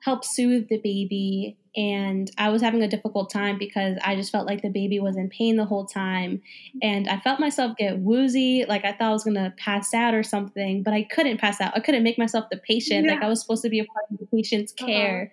help 0.00 0.24
soothe 0.24 0.68
the 0.68 0.78
baby 0.78 1.56
and 1.74 2.30
I 2.36 2.50
was 2.50 2.60
having 2.60 2.82
a 2.82 2.88
difficult 2.88 3.30
time 3.30 3.56
because 3.58 3.96
I 4.04 4.14
just 4.14 4.30
felt 4.30 4.46
like 4.46 4.60
the 4.60 4.68
baby 4.68 5.00
was 5.00 5.16
in 5.16 5.30
pain 5.30 5.56
the 5.56 5.64
whole 5.64 5.86
time. 5.86 6.42
And 6.82 7.08
I 7.08 7.18
felt 7.18 7.40
myself 7.40 7.76
get 7.78 7.98
woozy, 7.98 8.66
like 8.68 8.84
I 8.84 8.92
thought 8.92 9.08
I 9.08 9.12
was 9.12 9.24
going 9.24 9.36
to 9.36 9.54
pass 9.56 9.94
out 9.94 10.12
or 10.12 10.22
something, 10.22 10.82
but 10.82 10.92
I 10.92 11.04
couldn't 11.04 11.38
pass 11.38 11.60
out. 11.62 11.72
I 11.74 11.80
couldn't 11.80 12.02
make 12.02 12.18
myself 12.18 12.46
the 12.50 12.58
patient. 12.58 13.06
Yeah. 13.06 13.14
Like 13.14 13.22
I 13.22 13.28
was 13.28 13.40
supposed 13.40 13.62
to 13.62 13.70
be 13.70 13.78
a 13.78 13.86
part 13.86 14.04
of 14.10 14.18
the 14.18 14.26
patient's 14.26 14.74
uh-huh. 14.78 14.86
care. 14.86 15.32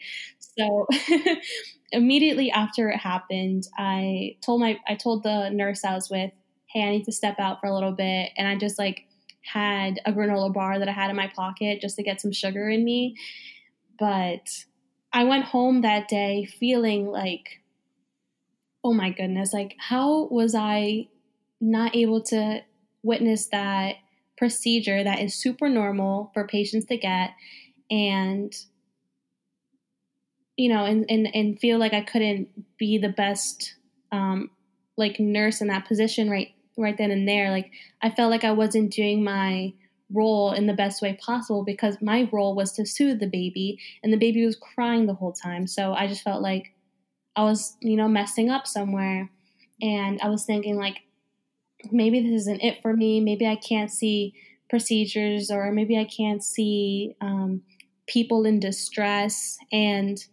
Uh-huh. 0.58 0.86
So 0.88 1.36
immediately 1.92 2.52
after 2.52 2.90
it 2.90 2.98
happened, 2.98 3.68
I 3.78 4.38
told 4.42 4.62
my 4.62 4.78
I 4.88 4.96
told 4.96 5.24
the 5.24 5.50
nurse 5.50 5.84
I 5.84 5.94
was 5.94 6.10
with, 6.10 6.32
"Hey, 6.72 6.84
I 6.84 6.92
need 6.92 7.06
to 7.06 7.12
step 7.12 7.40
out 7.40 7.60
for 7.60 7.68
a 7.68 7.74
little 7.74 7.92
bit." 7.92 8.32
And 8.38 8.48
I 8.48 8.56
just 8.58 8.80
like 8.80 9.06
had 9.42 10.00
a 10.06 10.12
granola 10.12 10.54
bar 10.54 10.80
that 10.80 10.88
I 10.88 10.92
had 10.92 11.10
in 11.10 11.16
my 11.16 11.28
pocket 11.28 11.82
just 11.82 11.96
to 11.98 12.04
get 12.04 12.22
some 12.22 12.32
sugar 12.32 12.70
in 12.70 12.84
me. 12.84 13.16
But 13.98 14.66
I 15.12 15.24
went 15.24 15.46
home 15.46 15.82
that 15.82 16.08
day 16.08 16.46
feeling 16.46 17.08
like, 17.08 17.62
oh 18.84 18.94
my 18.94 19.10
goodness, 19.10 19.54
like, 19.54 19.76
how 19.80 20.28
was 20.28 20.56
I 20.56 21.08
not 21.60 21.96
able 21.96 22.22
to 22.22 22.62
witness 23.04 23.48
that 23.48 23.96
procedure 24.38 25.04
that 25.04 25.20
is 25.20 25.34
super 25.36 25.68
normal 25.68 26.32
for 26.34 26.48
patients 26.48 26.86
to 26.86 26.98
get 26.98 27.32
and 27.92 28.54
you 30.56 30.70
know 30.70 30.86
and 30.86 31.06
and, 31.10 31.28
and 31.34 31.60
feel 31.60 31.78
like 31.78 31.94
i 31.94 32.02
couldn't 32.02 32.48
be 32.78 32.98
the 32.98 33.10
best 33.10 33.76
um 34.14 34.50
like 34.98 35.20
nurse 35.20 35.60
in 35.60 35.68
that 35.68 35.86
position 35.86 36.30
right 36.30 36.54
right 36.80 36.98
then 36.98 37.12
and 37.12 37.28
there 37.28 37.52
like 37.52 37.72
i 38.02 38.10
felt 38.10 38.32
like 38.32 38.44
i 38.44 38.52
wasn't 38.52 38.92
doing 38.92 39.24
my 39.24 39.74
role 40.12 40.54
in 40.54 40.68
the 40.68 40.74
best 40.74 41.02
way 41.02 41.14
possible 41.14 41.64
because 41.64 41.98
my 42.02 42.28
role 42.32 42.56
was 42.56 42.72
to 42.74 42.86
soothe 42.86 43.20
the 43.20 43.28
baby 43.28 43.80
and 44.04 44.12
the 44.12 44.18
baby 44.18 44.46
was 44.46 44.56
crying 44.56 45.06
the 45.06 45.14
whole 45.14 45.34
time. 45.34 45.68
So 45.68 45.94
I 45.94 46.08
just 46.08 46.24
felt 46.24 46.42
like 46.42 46.74
I 47.36 47.44
was, 47.44 47.76
you 47.82 47.96
know, 47.96 48.08
messing 48.08 48.50
up 48.50 48.66
somewhere. 48.66 49.30
And 49.82 50.20
I 50.22 50.30
was 50.30 50.46
thinking, 50.46 50.78
like, 50.78 50.98
maybe 51.92 52.22
this 52.22 52.42
isn't 52.42 52.62
it 52.62 52.82
for 52.82 52.94
me. 52.94 53.22
Maybe 53.22 53.48
I 53.48 53.56
can't 53.56 53.92
see 53.92 54.34
procedures 54.70 55.50
or 55.50 55.72
maybe 55.72 55.98
I 55.98 56.06
can't 56.06 56.44
see 56.44 57.16
um, 57.22 57.62
people 58.08 58.46
in 58.46 58.60
distress. 58.60 59.58
And 59.72 60.24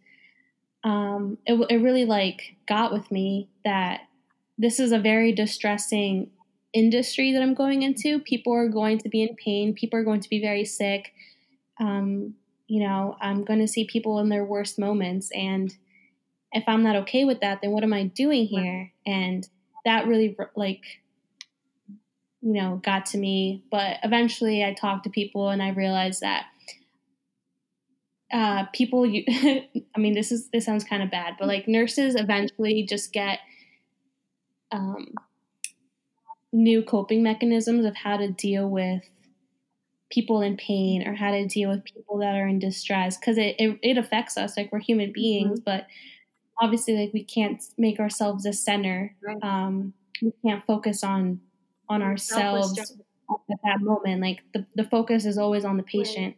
um, 0.83 1.39
it, 1.47 1.55
it 1.71 1.77
really, 1.77 2.07
like, 2.07 2.57
got 2.67 2.93
with 2.93 3.11
me 3.13 3.49
that 3.65 4.01
this 4.59 4.81
is 4.81 4.91
a 4.91 4.99
very 4.99 5.33
distressing 5.33 6.31
industry 6.77 7.33
that 7.33 7.43
I'm 7.43 7.55
going 7.55 7.83
into, 7.83 8.19
people 8.21 8.53
are 8.53 8.69
going 8.69 8.99
to 8.99 9.09
be 9.09 9.23
in 9.23 9.35
pain. 9.35 9.73
People 9.73 9.99
are 9.99 10.05
going 10.05 10.21
to 10.21 10.29
be 10.29 10.43
very 10.43 10.65
sick. 10.67 11.15
Um, 11.81 12.35
you 12.67 12.87
know, 12.87 13.17
I'm 13.21 13.45
going 13.45 13.61
to 13.61 13.69
see 13.69 13.87
people 13.87 14.19
in 14.19 14.29
their 14.29 14.45
worst 14.45 14.79
moments. 14.79 15.31
And 15.35 15.75
if 16.53 16.65
I'm 16.67 16.83
not 16.83 16.97
okay 16.97 17.25
with 17.25 17.41
that, 17.41 17.61
then 17.63 17.71
what 17.71 17.83
am 17.83 17.95
I 17.95 18.05
doing 18.05 18.47
here? 18.47 18.93
And 19.07 19.49
that 19.87 20.07
really, 20.07 20.37
like, 20.55 20.83
you 22.43 22.53
know, 22.53 22.81
got 22.85 23.07
to 23.07 23.19
me. 23.19 23.65
But 23.71 23.97
eventually 24.05 24.63
I 24.63 24.75
talked 24.75 25.05
to 25.05 25.11
people 25.11 25.49
and 25.49 25.63
I 25.63 25.71
realized 25.71 26.21
that 26.21 26.45
uh, 28.31 28.65
people, 28.75 29.07
you, 29.07 29.25
I 29.95 29.99
mean, 29.99 30.13
this 30.13 30.31
is, 30.31 30.51
this 30.51 30.67
sounds 30.67 30.85
kind 30.85 31.03
of 31.03 31.11
bad, 31.11 31.37
but 31.39 31.49
like 31.49 31.69
nurses 31.69 32.17
eventually 32.17 32.83
just 32.83 33.15
get, 33.15 33.39
um, 34.73 35.15
new 36.57 36.83
coping 36.83 37.23
mechanisms 37.23 37.85
of 37.85 37.95
how 37.95 38.17
to 38.17 38.31
deal 38.31 38.69
with 38.69 39.03
people 40.11 40.41
in 40.41 40.57
pain 40.57 41.07
or 41.07 41.15
how 41.15 41.31
to 41.31 41.47
deal 41.47 41.69
with 41.69 41.85
people 41.85 42.17
that 42.19 42.35
are 42.35 42.47
in 42.47 42.59
distress 42.59 43.19
because 43.19 43.37
it, 43.37 43.55
it, 43.59 43.79
it, 43.83 43.99
affects 43.99 44.39
us 44.39 44.57
like 44.57 44.71
we're 44.73 44.79
human 44.79 45.13
beings 45.13 45.61
mm-hmm. 45.61 45.65
but 45.65 45.87
obviously 46.61 46.97
like 46.97 47.13
we 47.13 47.23
can't 47.23 47.63
make 47.77 48.01
ourselves 48.01 48.47
a 48.47 48.53
center 48.53 49.15
right. 49.23 49.37
um, 49.43 49.93
we 50.23 50.33
can't 50.45 50.65
focus 50.65 51.05
on 51.05 51.41
on 51.91 52.03
ourselves 52.03 52.79
at 53.51 53.59
that 53.65 53.81
moment 53.81 54.23
like 54.23 54.43
the, 54.55 54.65
the 54.77 54.85
focus 54.85 55.27
is 55.27 55.37
always 55.37 55.65
on 55.65 55.77
the 55.77 55.83
patient 55.83 56.37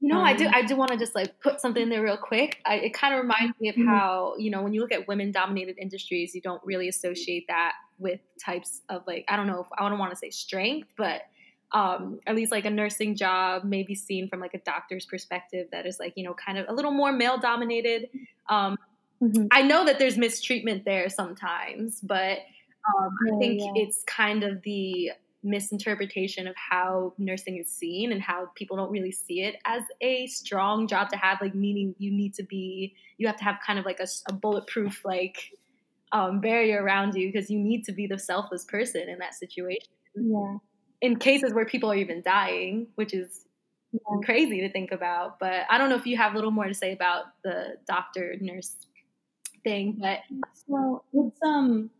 know, 0.00 0.18
um, 0.18 0.24
I 0.24 0.34
do. 0.34 0.46
I 0.46 0.62
do 0.62 0.76
want 0.76 0.92
to 0.92 0.98
just 0.98 1.14
like 1.14 1.40
put 1.40 1.60
something 1.60 1.82
in 1.82 1.88
there 1.88 2.02
real 2.02 2.16
quick. 2.16 2.60
I, 2.66 2.76
it 2.76 2.94
kind 2.94 3.14
of 3.14 3.20
reminds 3.20 3.58
me 3.60 3.70
of 3.70 3.76
mm-hmm. 3.76 3.88
how 3.88 4.34
you 4.38 4.50
know 4.50 4.62
when 4.62 4.74
you 4.74 4.80
look 4.80 4.92
at 4.92 5.08
women-dominated 5.08 5.78
industries, 5.78 6.34
you 6.34 6.40
don't 6.40 6.62
really 6.64 6.88
associate 6.88 7.46
that 7.48 7.72
with 7.98 8.20
types 8.42 8.82
of 8.88 9.02
like 9.06 9.24
I 9.28 9.36
don't 9.36 9.46
know 9.46 9.60
if 9.60 9.66
I 9.78 9.88
don't 9.88 9.98
want 9.98 10.12
to 10.12 10.16
say 10.16 10.30
strength, 10.30 10.92
but 10.96 11.22
um, 11.72 12.20
at 12.26 12.36
least 12.36 12.52
like 12.52 12.64
a 12.64 12.70
nursing 12.70 13.16
job 13.16 13.64
may 13.64 13.82
be 13.82 13.94
seen 13.94 14.28
from 14.28 14.40
like 14.40 14.54
a 14.54 14.60
doctor's 14.60 15.06
perspective 15.06 15.68
that 15.72 15.86
is 15.86 15.98
like 15.98 16.12
you 16.16 16.24
know 16.24 16.34
kind 16.34 16.58
of 16.58 16.66
a 16.68 16.72
little 16.72 16.92
more 16.92 17.12
male-dominated. 17.12 18.10
Um, 18.48 18.76
mm-hmm. 19.22 19.46
I 19.50 19.62
know 19.62 19.86
that 19.86 19.98
there's 19.98 20.18
mistreatment 20.18 20.84
there 20.84 21.08
sometimes, 21.08 22.00
but 22.02 22.38
um, 22.86 23.16
I 23.32 23.38
think 23.38 23.60
yeah. 23.60 23.82
it's 23.82 24.04
kind 24.04 24.44
of 24.44 24.62
the 24.62 25.12
misinterpretation 25.46 26.48
of 26.48 26.54
how 26.56 27.14
nursing 27.18 27.56
is 27.56 27.70
seen 27.70 28.10
and 28.10 28.20
how 28.20 28.48
people 28.56 28.76
don't 28.76 28.90
really 28.90 29.12
see 29.12 29.42
it 29.42 29.56
as 29.64 29.82
a 30.00 30.26
strong 30.26 30.88
job 30.88 31.08
to 31.08 31.16
have 31.16 31.38
like 31.40 31.54
meaning 31.54 31.94
you 31.98 32.10
need 32.10 32.34
to 32.34 32.42
be 32.42 32.94
you 33.16 33.26
have 33.26 33.36
to 33.36 33.44
have 33.44 33.56
kind 33.64 33.78
of 33.78 33.84
like 33.84 34.00
a, 34.00 34.06
a 34.28 34.32
bulletproof 34.32 35.04
like 35.04 35.52
um, 36.12 36.40
barrier 36.40 36.82
around 36.82 37.14
you 37.14 37.30
because 37.32 37.48
you 37.48 37.58
need 37.58 37.84
to 37.84 37.92
be 37.92 38.06
the 38.06 38.18
selfless 38.18 38.64
person 38.64 39.08
in 39.08 39.18
that 39.18 39.34
situation 39.34 39.88
yeah 40.14 40.56
in 41.00 41.16
cases 41.16 41.52
where 41.54 41.64
people 41.64 41.90
are 41.90 41.96
even 41.96 42.22
dying 42.22 42.88
which 42.96 43.14
is 43.14 43.44
yeah. 43.92 44.00
crazy 44.24 44.60
to 44.60 44.72
think 44.72 44.90
about 44.90 45.38
but 45.38 45.64
i 45.70 45.78
don't 45.78 45.90
know 45.90 45.96
if 45.96 46.06
you 46.06 46.16
have 46.16 46.32
a 46.32 46.34
little 46.34 46.50
more 46.50 46.66
to 46.66 46.74
say 46.74 46.92
about 46.92 47.24
the 47.44 47.76
doctor 47.86 48.34
nurse 48.40 48.74
thing 49.62 49.96
but 50.00 50.18
so 50.68 51.04
it's 51.12 51.38
um 51.44 51.90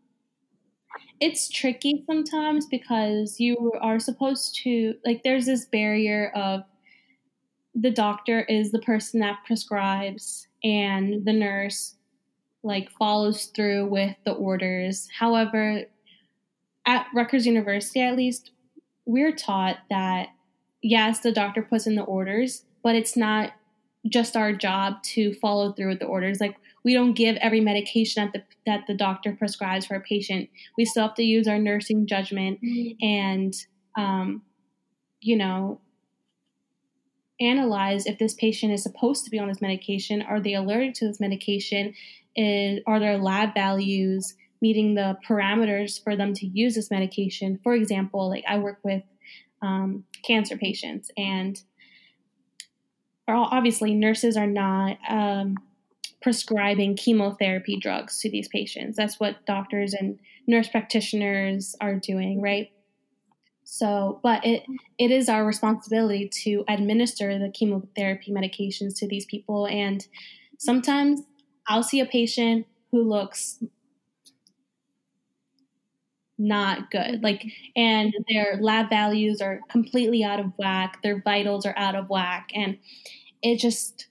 it's 1.19 1.49
tricky 1.49 2.03
sometimes 2.05 2.65
because 2.65 3.39
you 3.39 3.73
are 3.81 3.99
supposed 3.99 4.55
to 4.63 4.95
like 5.05 5.23
there's 5.23 5.45
this 5.45 5.65
barrier 5.65 6.31
of 6.35 6.61
the 7.75 7.91
doctor 7.91 8.41
is 8.41 8.71
the 8.71 8.79
person 8.79 9.19
that 9.19 9.39
prescribes 9.45 10.47
and 10.63 11.25
the 11.25 11.33
nurse 11.33 11.95
like 12.63 12.89
follows 12.91 13.45
through 13.55 13.85
with 13.87 14.15
the 14.25 14.31
orders. 14.31 15.07
However 15.17 15.83
at 16.85 17.07
Rutgers 17.13 17.45
University 17.45 18.01
at 18.01 18.15
least 18.15 18.51
we're 19.05 19.35
taught 19.35 19.77
that 19.89 20.29
yes 20.81 21.19
the 21.19 21.31
doctor 21.31 21.61
puts 21.61 21.87
in 21.87 21.95
the 21.95 22.03
orders 22.03 22.63
but 22.83 22.95
it's 22.95 23.17
not 23.17 23.53
just 24.07 24.35
our 24.37 24.53
job 24.53 25.01
to 25.03 25.33
follow 25.33 25.71
through 25.73 25.89
with 25.89 25.99
the 25.99 26.05
orders. 26.05 26.39
Like 26.39 26.55
we 26.87 26.93
don't 26.93 27.15
give 27.17 27.35
every 27.41 27.59
medication 27.59 28.23
that 28.23 28.31
the 28.31 28.55
that 28.65 28.87
the 28.87 28.93
doctor 28.93 29.35
prescribes 29.35 29.85
for 29.85 29.95
a 29.95 29.99
patient. 29.99 30.49
We 30.77 30.85
still 30.85 31.03
have 31.03 31.15
to 31.15 31.21
use 31.21 31.45
our 31.45 31.59
nursing 31.59 32.07
judgment 32.07 32.61
mm-hmm. 32.63 33.05
and 33.05 33.53
um, 33.97 34.41
you 35.19 35.35
know 35.35 35.81
analyze 37.41 38.05
if 38.05 38.17
this 38.19 38.33
patient 38.35 38.71
is 38.71 38.83
supposed 38.83 39.25
to 39.25 39.29
be 39.29 39.37
on 39.37 39.49
this 39.49 39.59
medication. 39.59 40.21
Are 40.21 40.39
they 40.39 40.53
allergic 40.53 40.93
to 40.95 41.07
this 41.09 41.19
medication? 41.19 41.93
Is, 42.37 42.79
are 42.87 43.01
their 43.01 43.17
lab 43.17 43.53
values 43.53 44.35
meeting 44.61 44.95
the 44.95 45.17
parameters 45.27 46.01
for 46.01 46.15
them 46.15 46.33
to 46.35 46.47
use 46.47 46.75
this 46.75 46.89
medication? 46.89 47.59
For 47.65 47.73
example, 47.73 48.29
like 48.29 48.45
I 48.47 48.59
work 48.59 48.79
with 48.83 49.03
um, 49.61 50.05
cancer 50.23 50.55
patients, 50.55 51.11
and 51.17 51.61
obviously 53.27 53.93
nurses 53.93 54.37
are 54.37 54.47
not 54.47 54.97
um, 55.09 55.57
prescribing 56.27 56.93
chemotherapy 56.93 57.77
drugs 57.77 58.19
to 58.19 58.29
these 58.29 58.49
patients. 58.49 58.97
That's 58.97 59.17
what 59.17 59.45
doctors 59.45 59.93
and 59.93 60.19
nurse 60.45 60.67
practitioners 60.67 61.73
are 61.79 61.95
doing, 61.95 62.41
right? 62.41 62.69
So, 63.63 64.19
but 64.23 64.45
it 64.45 64.63
it 64.97 65.09
is 65.09 65.29
our 65.29 65.45
responsibility 65.45 66.27
to 66.43 66.65
administer 66.67 67.39
the 67.39 67.49
chemotherapy 67.49 68.33
medications 68.33 68.93
to 68.97 69.07
these 69.07 69.25
people 69.25 69.67
and 69.67 70.05
sometimes 70.57 71.21
I'll 71.65 71.81
see 71.81 72.01
a 72.01 72.05
patient 72.05 72.67
who 72.91 73.03
looks 73.03 73.63
not 76.37 76.91
good. 76.91 76.99
Mm-hmm. 76.99 77.23
Like 77.23 77.45
and 77.73 78.13
their 78.29 78.57
lab 78.59 78.89
values 78.89 79.39
are 79.39 79.61
completely 79.69 80.25
out 80.25 80.41
of 80.41 80.51
whack, 80.57 81.01
their 81.03 81.21
vitals 81.21 81.65
are 81.65 81.77
out 81.77 81.95
of 81.95 82.09
whack 82.09 82.49
and 82.53 82.79
it 83.41 83.59
just 83.59 84.07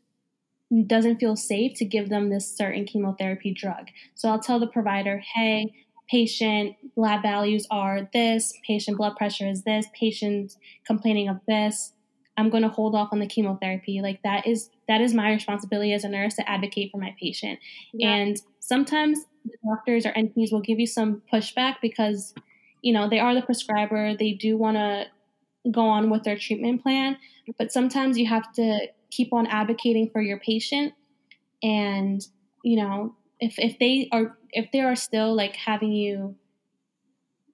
doesn't 0.87 1.19
feel 1.19 1.37
safe 1.37 1.77
to 1.77 1.85
give 1.85 2.09
them 2.09 2.29
this 2.29 2.57
certain 2.57 2.85
chemotherapy 2.85 3.53
drug. 3.53 3.89
So 4.15 4.29
I'll 4.29 4.41
tell 4.41 4.59
the 4.59 4.67
provider, 4.67 5.23
hey, 5.35 5.73
patient 6.11 6.77
lab 6.97 7.23
values 7.23 7.67
are 7.71 8.09
this, 8.13 8.53
patient 8.67 8.97
blood 8.97 9.17
pressure 9.17 9.49
is 9.49 9.63
this, 9.63 9.87
patient 9.99 10.55
complaining 10.87 11.29
of 11.29 11.41
this. 11.47 11.93
I'm 12.37 12.51
going 12.51 12.63
to 12.63 12.69
hold 12.69 12.95
off 12.95 13.09
on 13.13 13.19
the 13.19 13.27
chemotherapy. 13.27 14.01
Like 14.03 14.23
that 14.23 14.47
is 14.47 14.71
that 14.89 15.01
is 15.01 15.15
my 15.15 15.33
responsibility 15.33 15.93
as 15.93 16.05
a 16.05 16.09
nurse 16.09 16.35
to 16.35 16.49
advocate 16.49 16.91
for 16.93 16.99
my 16.99 17.15
patient. 17.19 17.59
Yeah. 17.95 18.15
And 18.15 18.41
sometimes 18.61 19.21
doctors 19.65 20.05
or 20.05 20.13
NPs 20.13 20.53
will 20.53 20.61
give 20.61 20.79
you 20.79 20.87
some 20.87 21.23
pushback 21.33 21.77
because 21.81 22.35
you 22.83 22.93
know 22.93 23.09
they 23.09 23.19
are 23.19 23.35
the 23.35 23.43
prescriber. 23.43 24.17
They 24.17 24.33
do 24.33 24.57
want 24.57 24.77
to 24.77 25.07
go 25.71 25.89
on 25.89 26.11
with 26.11 26.25
their 26.25 26.37
treatment 26.37 26.83
plan, 26.83 27.17
but 27.59 27.73
sometimes 27.73 28.19
you 28.19 28.27
have 28.27 28.53
to 28.53 28.89
keep 29.11 29.33
on 29.33 29.47
advocating 29.47 30.11
for 30.11 30.21
your 30.21 30.39
patient. 30.39 30.95
And 31.63 32.27
you 32.63 32.77
know 32.77 33.15
if 33.41 33.59
if 33.59 33.79
they 33.79 34.09
are 34.13 34.37
if 34.51 34.71
they 34.73 34.81
are 34.81 34.97
still 34.97 35.35
like 35.35 35.57
having 35.57 35.93
you 35.93 36.35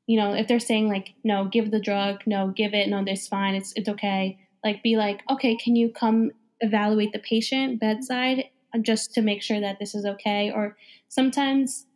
you 0.06 0.18
know 0.18 0.32
if 0.34 0.48
they're 0.48 0.60
saying 0.60 0.88
like 0.88 1.14
no 1.22 1.44
give 1.46 1.70
the 1.70 1.80
drug 1.80 2.22
no 2.26 2.48
give 2.48 2.72
it 2.72 2.88
no 2.88 3.04
this 3.04 3.28
fine 3.28 3.54
it's 3.54 3.72
it's 3.76 3.88
okay 3.88 4.38
like 4.64 4.82
be 4.82 4.96
like 4.96 5.20
okay 5.28 5.54
can 5.56 5.76
you 5.76 5.90
come 5.90 6.30
evaluate 6.60 7.12
the 7.12 7.18
patient 7.18 7.78
bedside 7.80 8.44
just 8.80 9.12
to 9.14 9.20
make 9.20 9.42
sure 9.42 9.60
that 9.60 9.78
this 9.78 9.94
is 9.94 10.06
okay? 10.06 10.50
Or 10.50 10.76
sometimes 11.08 11.86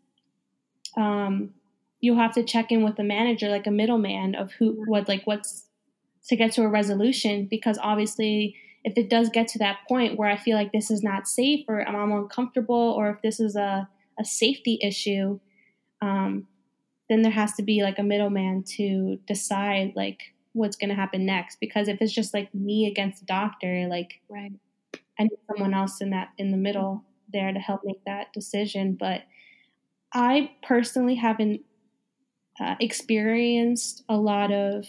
um 0.96 1.54
you'll 2.00 2.18
have 2.18 2.34
to 2.34 2.42
check 2.42 2.70
in 2.70 2.82
with 2.82 2.96
the 2.96 3.04
manager 3.04 3.48
like 3.48 3.66
a 3.66 3.70
middleman 3.70 4.34
of 4.34 4.52
who 4.52 4.84
what 4.86 5.08
like 5.08 5.22
what's 5.24 5.66
to 6.26 6.36
get 6.36 6.52
to 6.52 6.62
a 6.62 6.68
resolution 6.68 7.46
because 7.50 7.78
obviously 7.82 8.56
if 8.86 8.96
it 8.96 9.10
does 9.10 9.28
get 9.28 9.48
to 9.48 9.58
that 9.58 9.80
point 9.88 10.16
where 10.16 10.30
I 10.30 10.36
feel 10.36 10.56
like 10.56 10.70
this 10.70 10.92
is 10.92 11.02
not 11.02 11.26
safe 11.26 11.64
or 11.68 11.86
I'm 11.86 12.12
uncomfortable 12.12 12.94
or 12.96 13.10
if 13.10 13.20
this 13.20 13.40
is 13.40 13.56
a, 13.56 13.88
a 14.18 14.24
safety 14.24 14.78
issue, 14.80 15.40
um, 16.00 16.46
then 17.10 17.22
there 17.22 17.32
has 17.32 17.54
to 17.54 17.64
be 17.64 17.82
like 17.82 17.98
a 17.98 18.04
middleman 18.04 18.62
to 18.76 19.18
decide 19.26 19.92
like 19.96 20.20
what's 20.52 20.76
going 20.76 20.90
to 20.90 20.94
happen 20.94 21.26
next. 21.26 21.58
Because 21.58 21.88
if 21.88 22.00
it's 22.00 22.12
just 22.12 22.32
like 22.32 22.54
me 22.54 22.86
against 22.86 23.20
the 23.20 23.26
doctor, 23.26 23.88
like 23.90 24.20
right. 24.30 24.52
I 25.18 25.24
need 25.24 25.38
someone 25.50 25.74
else 25.74 26.00
in 26.00 26.10
that 26.10 26.28
in 26.38 26.52
the 26.52 26.56
middle 26.56 27.02
there 27.32 27.52
to 27.52 27.58
help 27.58 27.80
make 27.84 28.04
that 28.06 28.32
decision. 28.32 28.96
But 28.98 29.22
I 30.14 30.52
personally 30.62 31.16
haven't 31.16 31.62
uh, 32.60 32.76
experienced 32.78 34.04
a 34.08 34.16
lot 34.16 34.52
of 34.52 34.86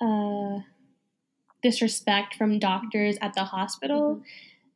uh, 0.00 0.60
disrespect 1.62 2.34
from 2.34 2.58
doctors 2.58 3.16
at 3.20 3.34
the 3.34 3.44
hospital. 3.44 4.20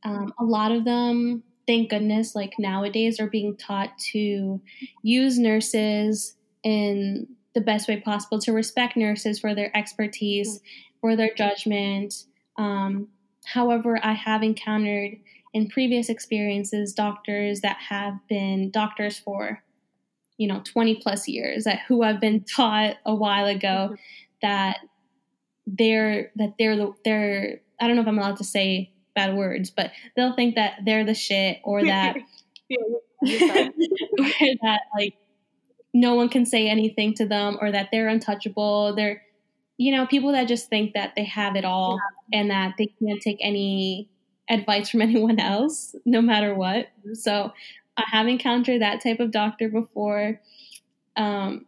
Mm-hmm. 0.05 0.11
Um, 0.11 0.35
a 0.38 0.44
lot 0.44 0.73
of 0.73 0.85
them, 0.85 1.42
thank 1.66 1.90
goodness, 1.90 2.35
like 2.35 2.55
nowadays 2.59 3.18
are 3.20 3.29
being 3.29 3.57
taught 3.57 3.99
to 4.12 4.61
use 5.03 5.38
nurses 5.38 6.37
in 6.62 7.27
the 7.55 7.61
best 7.61 7.88
way 7.88 8.01
possible, 8.01 8.38
to 8.40 8.53
respect 8.53 8.97
nurses 8.97 9.38
for 9.38 9.55
their 9.55 9.75
expertise, 9.77 10.59
mm-hmm. 10.59 11.01
for 11.01 11.16
their 11.16 11.33
judgment. 11.35 12.25
Um, 12.57 13.09
however, 13.44 13.99
I 14.03 14.12
have 14.12 14.42
encountered 14.42 15.16
in 15.53 15.68
previous 15.68 16.09
experiences 16.09 16.92
doctors 16.92 17.61
that 17.61 17.77
have 17.88 18.18
been 18.29 18.70
doctors 18.70 19.18
for 19.18 19.62
you 20.37 20.49
know 20.49 20.61
20 20.64 20.97
plus 20.97 21.29
years 21.29 21.64
that 21.64 21.81
who 21.87 22.03
I've 22.03 22.20
been 22.20 22.44
taught 22.57 22.97
a 23.07 23.14
while 23.14 23.47
ago 23.47 23.90
mm-hmm. 23.90 23.94
that 24.42 24.79
they're 25.66 26.31
that 26.37 26.55
they're 26.59 26.77
the 26.77 26.92
they're 27.05 27.61
I 27.81 27.87
don't 27.87 27.96
know 27.96 28.03
if 28.03 28.09
I'm 28.09 28.18
allowed 28.18 28.38
to 28.38 28.44
say 28.44 28.92
bad 29.14 29.37
words, 29.37 29.70
but 29.70 29.92
they'll 30.16 30.35
think 30.35 30.57
that 30.57 30.81
they're 30.85 31.05
the 31.05 31.14
shit 31.14 31.59
or 31.64 31.83
that 31.85 32.16
or 32.70 34.31
that 34.62 34.81
like 34.96 35.14
no 35.92 36.14
one 36.14 36.29
can 36.29 36.44
say 36.44 36.68
anything 36.68 37.14
to 37.14 37.27
them 37.27 37.57
or 37.61 37.70
that 37.70 37.88
they're 37.92 38.09
untouchable. 38.09 38.94
They're 38.94 39.22
you 39.77 39.94
know, 39.94 40.07
people 40.07 40.33
that 40.33 40.46
just 40.46 40.68
think 40.68 40.94
that 40.94 41.14
they 41.16 41.24
have 41.24 41.57
it 41.57 41.64
all 41.64 41.98
yeah. 42.31 42.40
and 42.40 42.50
that 42.50 42.74
they 42.79 42.94
can't 43.03 43.20
take 43.20 43.38
any 43.40 44.09
advice 44.48 44.90
from 44.90 45.03
anyone 45.03 45.40
else, 45.40 45.94
no 46.05 46.20
matter 46.20 46.55
what. 46.55 46.88
So 47.14 47.53
I 47.96 48.05
have 48.11 48.27
encountered 48.27 48.83
that 48.83 49.03
type 49.03 49.20
of 49.20 49.31
doctor 49.31 49.68
before. 49.68 50.40
Um, 51.16 51.66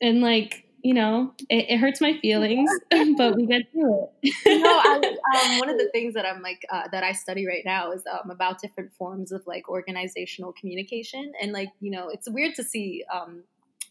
and 0.00 0.20
like 0.20 0.66
you 0.82 0.94
know, 0.94 1.32
it, 1.48 1.66
it 1.68 1.76
hurts 1.78 2.00
my 2.00 2.18
feelings, 2.20 2.70
but 3.16 3.36
we 3.36 3.46
get 3.46 3.70
through 3.72 4.08
it. 4.22 4.34
you 4.46 4.58
know, 4.60 4.80
I, 4.82 4.96
um, 5.52 5.58
one 5.58 5.68
of 5.68 5.78
the 5.78 5.88
things 5.92 6.14
that 6.14 6.26
I'm 6.26 6.42
like 6.42 6.64
uh, 6.70 6.88
that 6.92 7.04
I 7.04 7.12
study 7.12 7.46
right 7.46 7.64
now 7.64 7.92
is 7.92 8.02
um, 8.06 8.30
about 8.30 8.60
different 8.60 8.92
forms 8.92 9.32
of 9.32 9.46
like 9.46 9.68
organizational 9.68 10.52
communication, 10.52 11.32
and 11.40 11.52
like 11.52 11.70
you 11.80 11.90
know, 11.90 12.08
it's 12.08 12.28
weird 12.28 12.54
to 12.56 12.64
see 12.64 13.04
um, 13.12 13.44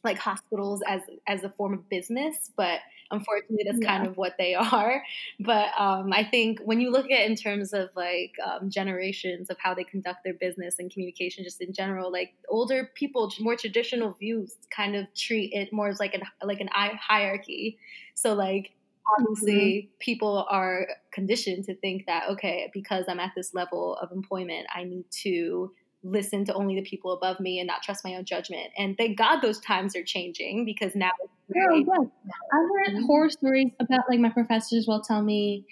like 0.03 0.17
hospitals 0.17 0.81
as 0.87 1.01
as 1.27 1.43
a 1.43 1.49
form 1.49 1.73
of 1.73 1.89
business, 1.89 2.51
but 2.55 2.79
unfortunately 3.11 3.65
that's 3.65 3.79
yeah. 3.81 3.97
kind 3.97 4.07
of 4.07 4.17
what 4.17 4.35
they 4.37 4.55
are. 4.55 5.03
But 5.39 5.69
um, 5.77 6.13
I 6.13 6.23
think 6.23 6.59
when 6.61 6.79
you 6.79 6.91
look 6.91 7.11
at 7.11 7.25
in 7.25 7.35
terms 7.35 7.73
of 7.73 7.89
like 7.95 8.33
um, 8.43 8.69
generations 8.69 9.49
of 9.49 9.57
how 9.59 9.73
they 9.73 9.83
conduct 9.83 10.23
their 10.23 10.33
business 10.33 10.79
and 10.79 10.91
communication, 10.91 11.43
just 11.43 11.61
in 11.61 11.73
general, 11.73 12.11
like 12.11 12.33
older 12.49 12.89
people, 12.95 13.31
more 13.39 13.55
traditional 13.55 14.11
views 14.13 14.55
kind 14.75 14.95
of 14.95 15.13
treat 15.13 15.53
it 15.53 15.73
more 15.73 15.89
as 15.89 15.99
like 15.99 16.13
an 16.13 16.21
like 16.43 16.59
an 16.59 16.69
hierarchy. 16.73 17.77
So 18.13 18.33
like 18.33 18.71
obviously 19.17 19.53
mm-hmm. 19.53 19.97
people 19.99 20.45
are 20.49 20.87
conditioned 21.11 21.65
to 21.65 21.75
think 21.75 22.05
that 22.05 22.29
okay 22.29 22.69
because 22.73 23.05
i'm 23.07 23.19
at 23.19 23.31
this 23.35 23.53
level 23.53 23.95
of 23.95 24.11
employment 24.11 24.67
i 24.75 24.83
need 24.83 25.05
to 25.09 25.71
listen 26.03 26.45
to 26.45 26.53
only 26.53 26.75
the 26.75 26.81
people 26.81 27.11
above 27.11 27.39
me 27.39 27.59
and 27.59 27.67
not 27.67 27.83
trust 27.83 28.05
my 28.05 28.15
own 28.15 28.25
judgment. 28.25 28.67
And 28.77 28.97
thank 28.97 29.17
God 29.17 29.41
those 29.41 29.59
times 29.59 29.95
are 29.95 30.03
changing 30.03 30.65
because 30.65 30.95
now. 30.95 31.11
Oh, 31.21 31.75
yes. 31.75 31.87
I've 31.97 32.69
heard 32.69 32.95
mm-hmm. 32.95 33.05
horror 33.05 33.29
stories 33.29 33.71
about 33.79 34.01
like 34.09 34.19
my 34.19 34.29
professors 34.29 34.87
will 34.87 35.01
tell 35.01 35.21
me, 35.21 35.65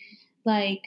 like, 0.44 0.84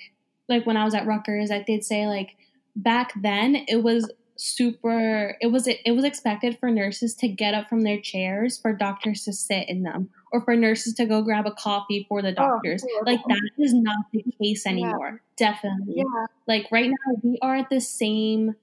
like 0.48 0.66
when 0.66 0.76
I 0.76 0.84
was 0.84 0.94
at 0.94 1.06
Rutgers, 1.06 1.50
I 1.50 1.62
did 1.62 1.84
say 1.84 2.06
like 2.06 2.36
back 2.76 3.12
then 3.20 3.64
it 3.68 3.82
was 3.82 4.10
super 4.36 5.36
it 5.42 5.48
was 5.48 5.68
it 5.68 5.94
was 5.94 6.02
expected 6.02 6.58
for 6.58 6.70
nurses 6.70 7.14
to 7.14 7.28
get 7.28 7.52
up 7.52 7.68
from 7.68 7.82
their 7.82 8.00
chairs 8.00 8.58
for 8.58 8.72
doctors 8.72 9.22
to 9.22 9.34
sit 9.34 9.68
in 9.68 9.82
them 9.82 10.08
or 10.32 10.40
for 10.40 10.56
nurses 10.56 10.94
to 10.94 11.04
go 11.04 11.20
grab 11.20 11.46
a 11.46 11.50
coffee 11.50 12.06
for 12.08 12.22
the 12.22 12.30
oh, 12.30 12.34
doctors 12.34 12.82
oh, 12.82 13.02
like 13.04 13.20
that 13.28 13.42
is 13.58 13.74
not 13.74 14.06
the 14.14 14.24
case 14.40 14.64
anymore 14.66 15.20
yeah. 15.38 15.52
definitely 15.52 15.94
yeah 15.96 16.26
like 16.48 16.66
right 16.72 16.88
now 16.88 17.20
we 17.22 17.38
are 17.42 17.56
at 17.56 17.68
the 17.68 17.82
same 17.82 18.54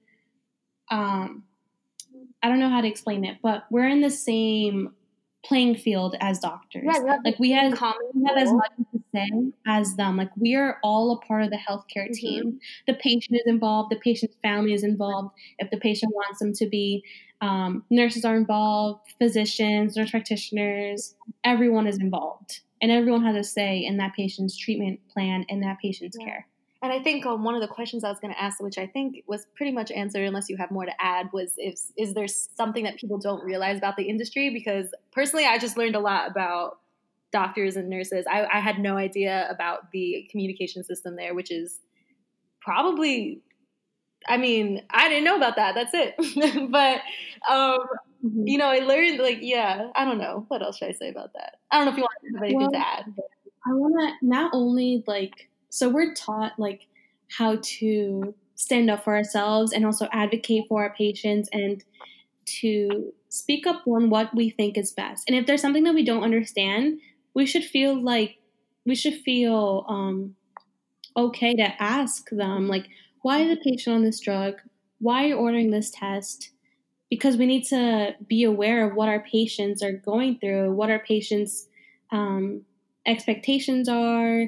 um, 0.90 1.44
I 2.42 2.48
don't 2.48 2.60
know 2.60 2.70
how 2.70 2.80
to 2.80 2.88
explain 2.88 3.24
it, 3.24 3.38
but 3.42 3.64
we're 3.70 3.88
in 3.88 4.00
the 4.00 4.10
same 4.10 4.94
playing 5.44 5.76
field 5.76 6.16
as 6.20 6.38
doctors. 6.38 6.84
Yeah, 6.84 7.16
like 7.24 7.38
we 7.38 7.52
have, 7.52 7.74
common 7.74 7.98
we 8.14 8.24
have 8.28 8.36
as 8.36 8.52
much 8.52 8.70
to 8.92 9.02
say 9.14 9.28
as 9.66 9.96
them. 9.96 10.16
Like 10.16 10.30
we 10.36 10.54
are 10.54 10.78
all 10.82 11.12
a 11.12 11.26
part 11.26 11.42
of 11.42 11.50
the 11.50 11.56
healthcare 11.56 12.04
mm-hmm. 12.04 12.12
team. 12.12 12.60
The 12.86 12.94
patient 12.94 13.36
is 13.36 13.46
involved. 13.46 13.90
The 13.90 14.00
patient's 14.00 14.36
family 14.42 14.74
is 14.74 14.84
involved. 14.84 15.34
If 15.58 15.70
the 15.70 15.78
patient 15.78 16.14
wants 16.14 16.40
them 16.40 16.52
to 16.54 16.66
be, 16.66 17.04
um, 17.40 17.84
nurses 17.90 18.24
are 18.24 18.36
involved. 18.36 19.12
Physicians, 19.18 19.96
nurse 19.96 20.10
practitioners, 20.10 21.14
everyone 21.44 21.86
is 21.86 21.98
involved, 21.98 22.60
and 22.82 22.90
everyone 22.90 23.24
has 23.24 23.36
a 23.36 23.44
say 23.44 23.78
in 23.78 23.96
that 23.98 24.14
patient's 24.14 24.56
treatment 24.56 25.00
plan 25.08 25.44
and 25.48 25.62
that 25.62 25.78
patient's 25.80 26.16
yeah. 26.20 26.26
care. 26.26 26.47
And 26.80 26.92
I 26.92 27.00
think 27.00 27.26
um, 27.26 27.42
one 27.42 27.56
of 27.56 27.60
the 27.60 27.68
questions 27.68 28.04
I 28.04 28.08
was 28.08 28.20
going 28.20 28.32
to 28.32 28.40
ask, 28.40 28.60
which 28.60 28.78
I 28.78 28.86
think 28.86 29.24
was 29.26 29.46
pretty 29.56 29.72
much 29.72 29.90
answered, 29.90 30.24
unless 30.24 30.48
you 30.48 30.56
have 30.58 30.70
more 30.70 30.84
to 30.84 30.92
add, 31.00 31.28
was 31.32 31.54
if 31.56 31.80
is 31.96 32.14
there 32.14 32.28
something 32.28 32.84
that 32.84 32.98
people 32.98 33.18
don't 33.18 33.44
realize 33.44 33.78
about 33.78 33.96
the 33.96 34.04
industry? 34.04 34.50
Because 34.50 34.94
personally, 35.10 35.44
I 35.44 35.58
just 35.58 35.76
learned 35.76 35.96
a 35.96 36.00
lot 36.00 36.30
about 36.30 36.78
doctors 37.32 37.76
and 37.76 37.88
nurses. 37.88 38.26
I, 38.30 38.46
I 38.52 38.60
had 38.60 38.78
no 38.78 38.96
idea 38.96 39.48
about 39.50 39.90
the 39.90 40.28
communication 40.30 40.84
system 40.84 41.16
there, 41.16 41.34
which 41.34 41.50
is 41.50 41.80
probably, 42.60 43.40
I 44.28 44.36
mean, 44.36 44.82
I 44.90 45.08
didn't 45.08 45.24
know 45.24 45.36
about 45.36 45.56
that. 45.56 45.74
That's 45.74 45.94
it. 45.94 46.14
but 46.70 47.00
um, 47.50 47.78
mm-hmm. 48.24 48.46
you 48.46 48.56
know, 48.56 48.68
I 48.68 48.78
learned 48.78 49.18
like, 49.18 49.38
yeah, 49.40 49.90
I 49.96 50.04
don't 50.04 50.18
know. 50.18 50.44
What 50.46 50.62
else 50.62 50.78
should 50.78 50.88
I 50.88 50.92
say 50.92 51.08
about 51.08 51.32
that? 51.34 51.56
I 51.72 51.78
don't 51.78 51.86
know 51.86 51.92
if 51.92 51.98
you 51.98 52.04
want 52.04 52.12
to 52.22 52.34
have 52.34 52.42
anything 52.44 52.60
well, 52.60 52.70
to 52.70 52.78
add. 52.78 53.04
But. 53.16 53.24
I 53.66 53.74
want 53.74 53.94
to 53.98 54.26
not 54.26 54.52
only 54.54 55.02
like 55.08 55.47
so 55.68 55.88
we're 55.88 56.14
taught 56.14 56.58
like 56.58 56.86
how 57.36 57.58
to 57.62 58.34
stand 58.54 58.90
up 58.90 59.04
for 59.04 59.14
ourselves 59.16 59.72
and 59.72 59.86
also 59.86 60.08
advocate 60.12 60.64
for 60.68 60.82
our 60.82 60.94
patients 60.94 61.48
and 61.52 61.84
to 62.44 63.12
speak 63.28 63.66
up 63.66 63.86
on 63.86 64.10
what 64.10 64.34
we 64.34 64.50
think 64.50 64.76
is 64.78 64.92
best. 64.92 65.28
And 65.28 65.36
if 65.36 65.46
there's 65.46 65.60
something 65.60 65.84
that 65.84 65.94
we 65.94 66.04
don't 66.04 66.24
understand, 66.24 66.98
we 67.34 67.46
should 67.46 67.64
feel 67.64 68.02
like 68.02 68.38
we 68.84 68.94
should 68.94 69.14
feel 69.14 69.84
um, 69.88 70.34
okay 71.16 71.54
to 71.54 71.82
ask 71.82 72.30
them, 72.30 72.68
like, 72.68 72.88
why 73.22 73.40
is 73.40 73.50
the 73.50 73.62
patient 73.62 73.96
on 73.96 74.04
this 74.04 74.20
drug? 74.20 74.54
Why 74.98 75.24
are 75.24 75.28
you 75.28 75.36
ordering 75.36 75.70
this 75.70 75.90
test? 75.90 76.50
Because 77.10 77.36
we 77.36 77.46
need 77.46 77.64
to 77.64 78.14
be 78.26 78.44
aware 78.44 78.88
of 78.88 78.96
what 78.96 79.08
our 79.08 79.20
patients 79.20 79.82
are 79.82 79.92
going 79.92 80.38
through, 80.38 80.72
what 80.72 80.90
our 80.90 80.98
patients' 80.98 81.68
um, 82.10 82.62
expectations 83.06 83.88
are, 83.88 84.46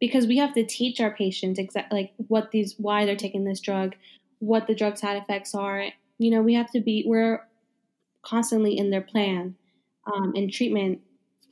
because 0.00 0.26
we 0.26 0.38
have 0.38 0.54
to 0.54 0.64
teach 0.64 1.00
our 1.00 1.10
patients 1.10 1.58
exactly 1.58 2.00
like 2.00 2.12
what 2.28 2.50
these 2.50 2.74
why 2.78 3.04
they're 3.04 3.16
taking 3.16 3.44
this 3.44 3.60
drug, 3.60 3.94
what 4.38 4.66
the 4.66 4.74
drug 4.74 4.96
side 4.96 5.16
effects 5.16 5.54
are. 5.54 5.86
You 6.18 6.30
know, 6.30 6.42
we 6.42 6.54
have 6.54 6.70
to 6.72 6.80
be 6.80 7.04
we're 7.06 7.46
constantly 8.22 8.76
in 8.76 8.90
their 8.90 9.00
plan 9.02 9.56
um, 10.12 10.32
and 10.34 10.52
treatment 10.52 11.00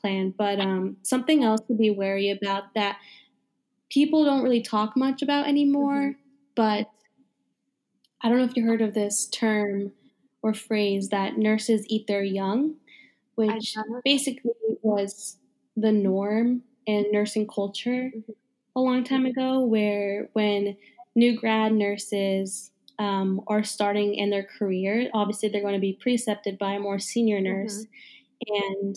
plan. 0.01 0.35
But 0.37 0.61
um, 0.61 0.97
something 1.03 1.45
else 1.45 1.61
to 1.69 1.75
be 1.75 1.91
wary 1.91 2.31
about 2.31 2.75
that 2.75 2.99
people 3.91 4.25
don't 4.25 4.43
really 4.43 4.63
talk 4.63 4.97
much 4.97 5.23
about 5.23 5.47
anymore. 5.47 5.93
Mm-hmm. 5.93 6.21
But 6.55 6.91
I 8.21 8.29
don't 8.29 8.39
know 8.39 8.45
if 8.45 8.57
you 8.57 8.65
heard 8.65 8.83
of 8.83 8.95
this 8.95 9.27
term 9.27 9.93
or 10.43 10.55
phrase 10.55 11.11
that 11.11 11.37
nurses 11.37 11.85
eat 11.89 12.07
their 12.07 12.23
young, 12.23 12.77
which 13.37 13.75
basically 14.05 14.53
was 14.83 15.37
the 15.77 15.93
norm 15.93 16.63
in 16.89 17.05
nursing 17.13 17.47
culture 17.47 18.11
mm-hmm. 18.17 18.33
a 18.75 18.81
long 18.81 19.05
time 19.05 19.27
ago, 19.27 19.61
where 19.61 20.31
when 20.33 20.77
new 21.15 21.39
grad 21.39 21.73
nurses 21.73 22.73
um, 22.99 23.43
are 23.47 23.63
starting 23.63 24.15
in 24.15 24.31
their 24.31 24.43
career, 24.59 25.11
obviously 25.13 25.49
they're 25.49 25.61
going 25.61 25.75
to 25.75 25.81
be 25.81 25.99
precepted 26.01 26.59
by 26.59 26.73
a 26.73 26.81
more 26.81 26.99
senior 26.99 27.41
nurse. 27.41 27.85
Mm-hmm. 28.49 28.83
And 28.83 28.97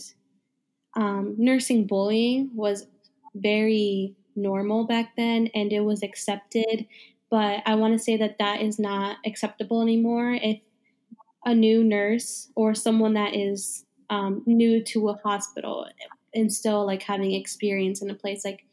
um, 0.96 1.36
nursing 1.38 1.86
bullying 1.86 2.50
was 2.56 2.88
very 3.36 4.16
normal 4.36 4.86
back 4.86 5.16
then 5.18 5.50
and 5.54 5.74
it 5.74 5.82
was 5.82 6.02
accepted. 6.02 6.86
But 7.30 7.62
I 7.66 7.76
want 7.76 7.94
to 7.94 8.00
say 8.00 8.18
that 8.18 8.38
that 8.40 8.62
is 8.62 8.80
not 8.80 9.18
acceptable 9.26 9.82
anymore. 9.82 10.34
If 10.42 10.62
a 11.46 11.54
new 11.54 11.84
nurse 11.84 12.50
or 12.56 12.74
someone 12.74 13.16
that 13.16 13.36
is 13.36 13.86
um, 14.10 14.44
new 14.46 14.84
to 14.86 15.10
a 15.10 15.20
hospital 15.24 15.88
and 16.34 16.52
still 16.52 16.86
like 16.86 17.02
having 17.02 17.34
experience 17.34 18.02
in 18.02 18.10
a 18.10 18.16
place 18.16 18.44
like 18.46 18.66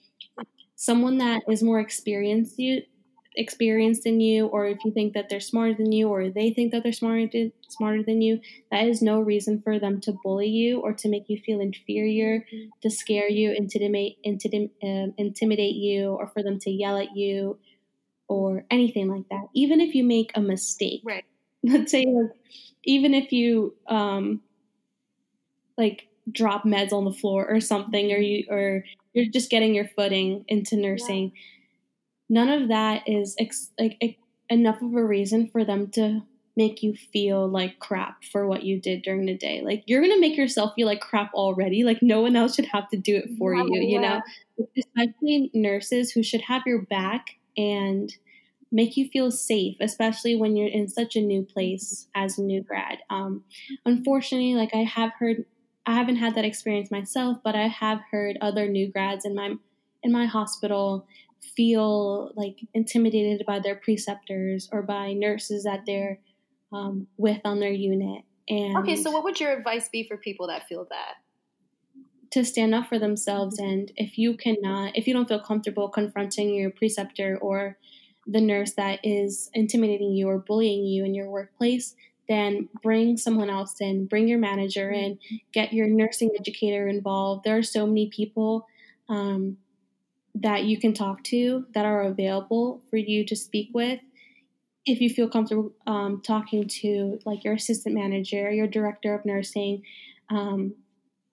someone 0.77 1.19
that 1.19 1.43
is 1.49 1.63
more 1.63 1.81
experienced 1.81 2.59
you 2.59 2.83
experienced 3.37 4.03
than 4.03 4.21
you 4.21 4.47
or 4.47 4.67
if 4.67 4.79
you 4.85 4.91
think 4.91 5.13
that 5.15 5.29
they're 5.29 5.39
smarter 5.39 5.75
than 5.75 5.93
you 5.93 6.09
or 6.09 6.29
they 6.29 6.51
think 6.51 6.73
that 6.73 6.83
they're 6.83 6.93
smarter 6.93 7.29
smarter 7.69 8.03
than 8.03 8.21
you 8.21 8.41
that 8.73 8.89
is 8.89 9.01
no 9.01 9.21
reason 9.21 9.61
for 9.63 9.79
them 9.79 10.01
to 10.01 10.13
bully 10.25 10.49
you 10.49 10.81
or 10.81 10.93
to 10.93 11.09
make 11.09 11.29
you 11.29 11.39
feel 11.47 11.61
inferior 11.61 12.45
mm-hmm. 12.53 12.69
to 12.83 12.91
scare 12.91 13.29
you 13.29 13.53
intimidate 13.53 14.19
intimidate, 14.25 14.73
um, 14.83 15.15
intimidate 15.19 15.77
you 15.77 16.15
or 16.15 16.27
for 16.27 16.43
them 16.43 16.59
to 16.59 16.71
yell 16.71 16.97
at 16.97 17.17
you 17.17 17.57
or 18.29 18.65
anything 18.71 19.09
like 19.09 19.29
that. 19.31 19.49
Even 19.55 19.81
if 19.81 19.95
you 19.95 20.05
make 20.05 20.31
a 20.35 20.41
mistake. 20.41 21.01
Right. 21.05 21.25
Let's 21.63 21.91
say 21.91 22.05
like 22.07 22.31
even 22.85 23.15
if 23.15 23.33
you 23.33 23.75
um 23.89 24.43
like 25.77 26.08
drop 26.33 26.65
meds 26.65 26.93
on 26.93 27.05
the 27.05 27.13
floor 27.13 27.47
or 27.49 27.61
something 27.61 28.13
or 28.13 28.19
you 28.19 28.45
or 28.51 28.85
you're 29.15 29.31
just 29.33 29.51
getting 29.51 29.75
your 29.75 29.89
footing 29.97 30.45
into 30.49 30.77
nursing. 30.77 31.33
Yeah. 32.29 32.45
none 32.45 32.63
of 32.63 32.69
that 32.69 33.03
is 33.07 33.35
ex- 33.39 33.73
like 33.79 33.97
ex- 34.01 34.15
enough 34.51 34.81
of 34.83 34.95
a 34.95 35.05
reason 35.05 35.49
for 35.49 35.65
them 35.65 35.89
to 35.91 36.23
make 36.57 36.83
you 36.83 36.95
feel 37.13 37.49
like 37.49 37.79
crap 37.79 38.25
for 38.25 38.47
what 38.47 38.65
you 38.65 38.81
did 38.81 39.03
during 39.03 39.27
the 39.27 39.37
day. 39.37 39.63
Like 39.63 39.85
you're 39.87 40.03
gonna 40.03 40.19
make 40.21 40.37
yourself 40.37 40.73
feel 40.75 40.87
like 40.87 41.01
crap 41.01 41.33
already. 41.35 41.85
Like 41.85 42.03
no 42.03 42.21
one 42.21 42.35
else 42.35 42.57
should 42.57 42.67
have 42.67 42.89
to 42.91 42.97
do 42.97 43.17
it 43.17 43.31
for 43.39 43.55
yeah, 43.55 43.63
you 43.65 43.83
you 43.83 44.01
know? 44.01 44.21
Especially 44.77 45.51
nurses 45.55 46.11
who 46.11 46.23
should 46.23 46.41
have 46.43 46.63
your 46.67 46.83
back 46.83 47.37
and 47.57 48.13
make 48.71 48.97
you 48.97 49.09
feel 49.09 49.31
safe, 49.31 49.77
especially 49.81 50.37
when 50.37 50.57
you're 50.57 50.69
in 50.69 50.89
such 50.89 51.17
a 51.17 51.21
new 51.21 51.43
place 51.43 52.09
as 52.15 52.39
a 52.39 52.43
new 52.43 52.63
grad. 52.63 52.99
Um, 53.09 53.45
unfortunately, 53.87 54.55
like 54.55 54.75
I 54.75 54.85
have 54.85 55.13
heard, 55.19 55.45
I 55.89 55.93
haven't 55.93 56.17
had 56.17 56.35
that 56.35 56.45
experience 56.45 56.91
myself, 56.91 57.39
but 57.43 57.55
I 57.55 57.67
have 57.67 58.01
heard 58.11 58.37
other 58.43 58.69
new 58.69 58.93
grads 58.93 59.25
in 59.25 59.35
my 59.35 59.55
in 60.03 60.13
my 60.13 60.27
hospital 60.27 61.07
feel 61.41 62.31
like 62.37 62.59
intimidated 62.75 63.47
by 63.47 63.59
their 63.59 63.77
preceptors 63.77 64.69
or 64.71 64.83
by 64.83 65.15
nurses 65.15 65.65
that 65.65 65.87
they're 65.87 66.19
um, 66.75 67.07
with 67.17 67.41
on 67.47 67.59
their 67.59 67.73
unit. 67.73 68.23
And 68.51 68.77
okay, 68.77 68.97
so 68.97 69.11
what 69.11 69.25
would 69.25 69.41
your 69.41 69.57
advice 69.57 69.89
be 69.89 70.07
for 70.07 70.19
people 70.19 70.49
that 70.49 70.69
feel 70.69 70.87
that? 70.91 71.15
To 72.33 72.45
stand 72.45 72.75
up 72.75 72.87
for 72.87 72.99
themselves, 72.99 73.59
and 73.59 73.91
if 73.97 74.19
you 74.19 74.37
cannot, 74.37 74.95
if 74.95 75.07
you 75.07 75.15
don't 75.15 75.27
feel 75.27 75.41
comfortable 75.41 75.89
confronting 75.89 76.55
your 76.55 76.69
preceptor 76.69 77.39
or 77.41 77.79
the 78.27 78.43
nurse 78.43 78.75
that 78.75 79.01
is 79.03 79.51
intimidating 79.55 80.13
you 80.13 80.29
or 80.29 80.39
bullying 80.39 80.85
you 80.85 81.07
in 81.07 81.15
your 81.15 81.31
workplace, 81.31 81.95
then 82.29 82.69
bring 82.83 83.17
someone 83.17 83.51
else 83.51 83.77
in, 83.81 84.07
bring 84.07 84.29
your 84.29 84.39
manager 84.39 84.91
in, 84.91 85.19
get 85.53 85.73
your 85.73 85.87
nursing 85.87 86.31
educator 86.39 86.87
involved. 86.87 87.45
There 87.45 87.57
are 87.57 87.63
so 87.63 87.87
many 87.87 88.09
people 88.09 88.67
um, 89.09 89.57
that 90.35 90.65
you 90.65 90.79
can 90.79 90.93
talk 90.93 91.25
to 91.25 91.67
that 91.75 91.87
are 91.87 92.03
available 92.03 92.83
for 92.91 92.97
you 92.97 93.25
to 93.27 93.35
speak 93.35 93.71
with. 93.73 94.01
If 94.85 95.01
you 95.01 95.11
feel 95.11 95.29
comfortable 95.29 95.73
um, 95.87 96.23
talking 96.23 96.69
to 96.81 97.19
like 97.25 97.45
your 97.45 97.55
assistant 97.55 97.95
manager, 97.95 98.51
your 98.51 98.67
director 98.67 99.15
of 99.15 99.25
nursing, 99.25 99.83
um, 100.31 100.75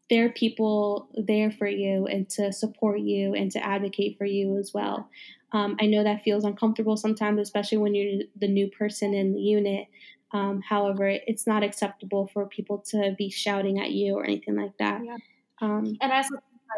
there 0.10 0.26
are 0.26 0.30
people 0.30 1.10
there 1.16 1.52
for 1.52 1.68
you 1.68 2.06
and 2.06 2.30
to 2.30 2.54
support 2.54 3.00
you 3.00 3.34
and 3.34 3.52
to 3.52 3.66
advocate 3.66 4.18
for 4.18 4.26
you 4.26 4.58
as 4.58 4.72
well. 4.74 5.10
Um, 5.52 5.78
I 5.80 5.86
know 5.86 6.04
that 6.04 6.22
feels 6.22 6.44
uncomfortable 6.44 6.98
sometimes, 6.98 7.40
especially 7.40 7.78
when 7.78 7.96
you're 7.96 8.24
the 8.36 8.48
new 8.48 8.70
person 8.70 9.14
in 9.14 9.34
the 9.34 9.40
unit. 9.40 9.88
Um, 10.36 10.62
however, 10.62 11.08
it's 11.08 11.48
not 11.48 11.64
acceptable 11.64 12.28
for 12.28 12.46
people 12.46 12.80
to 12.90 13.16
be 13.18 13.30
shouting 13.30 13.80
at 13.80 13.92
you 13.92 14.16
or 14.16 14.26
anything 14.26 14.58
like 14.58 14.78
that. 14.80 15.02
Yeah. 15.02 15.16
Um, 15.62 15.96
and 16.02 16.12
as 16.12 16.28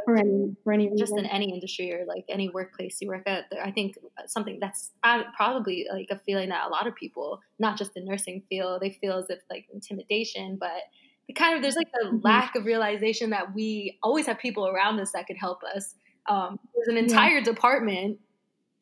for 0.06 0.15
any, 0.15 0.56
for 0.63 0.74
any 0.74 0.91
just 0.96 1.17
in 1.17 1.26
any 1.26 1.52
industry 1.52 1.91
or 1.91 2.06
like 2.06 2.24
any 2.30 2.50
workplace 2.50 3.00
you 3.02 3.08
work 3.08 3.24
at, 3.26 3.46
I 3.60 3.72
think 3.72 3.96
something 4.28 4.60
that's 4.62 4.91
probably 5.02 5.88
like 5.91 6.10
a 6.12 6.20
feeling 6.20 6.50
that 6.50 6.67
a 6.67 6.70
lot 6.70 6.86
of 6.86 6.96
people, 6.96 7.41
not 7.58 7.80
just 7.80 7.96
the 7.96 8.02
nursing 8.02 8.43
feel, 8.48 8.78
they 8.80 8.91
feel 8.91 9.17
as 9.17 9.26
if 9.32 9.39
like 9.50 9.65
intimidation, 9.74 10.58
but 10.60 10.84
kind 11.36 11.56
of 11.56 11.63
there's 11.63 11.76
like 11.76 11.89
a 12.04 12.06
mm-hmm. 12.06 12.20
lack 12.22 12.56
of 12.56 12.65
realization 12.65 13.32
that 13.32 13.56
we 13.56 13.98
always 14.04 14.28
have 14.28 14.38
people 14.38 14.67
around 14.67 15.00
us 15.00 15.13
that 15.13 15.26
could 15.26 15.38
help 15.38 15.63
us. 15.76 15.96
Um, 16.30 16.60
there's 16.76 16.89
an 16.89 16.98
entire 16.98 17.39
yeah. 17.39 17.43
department 17.43 18.20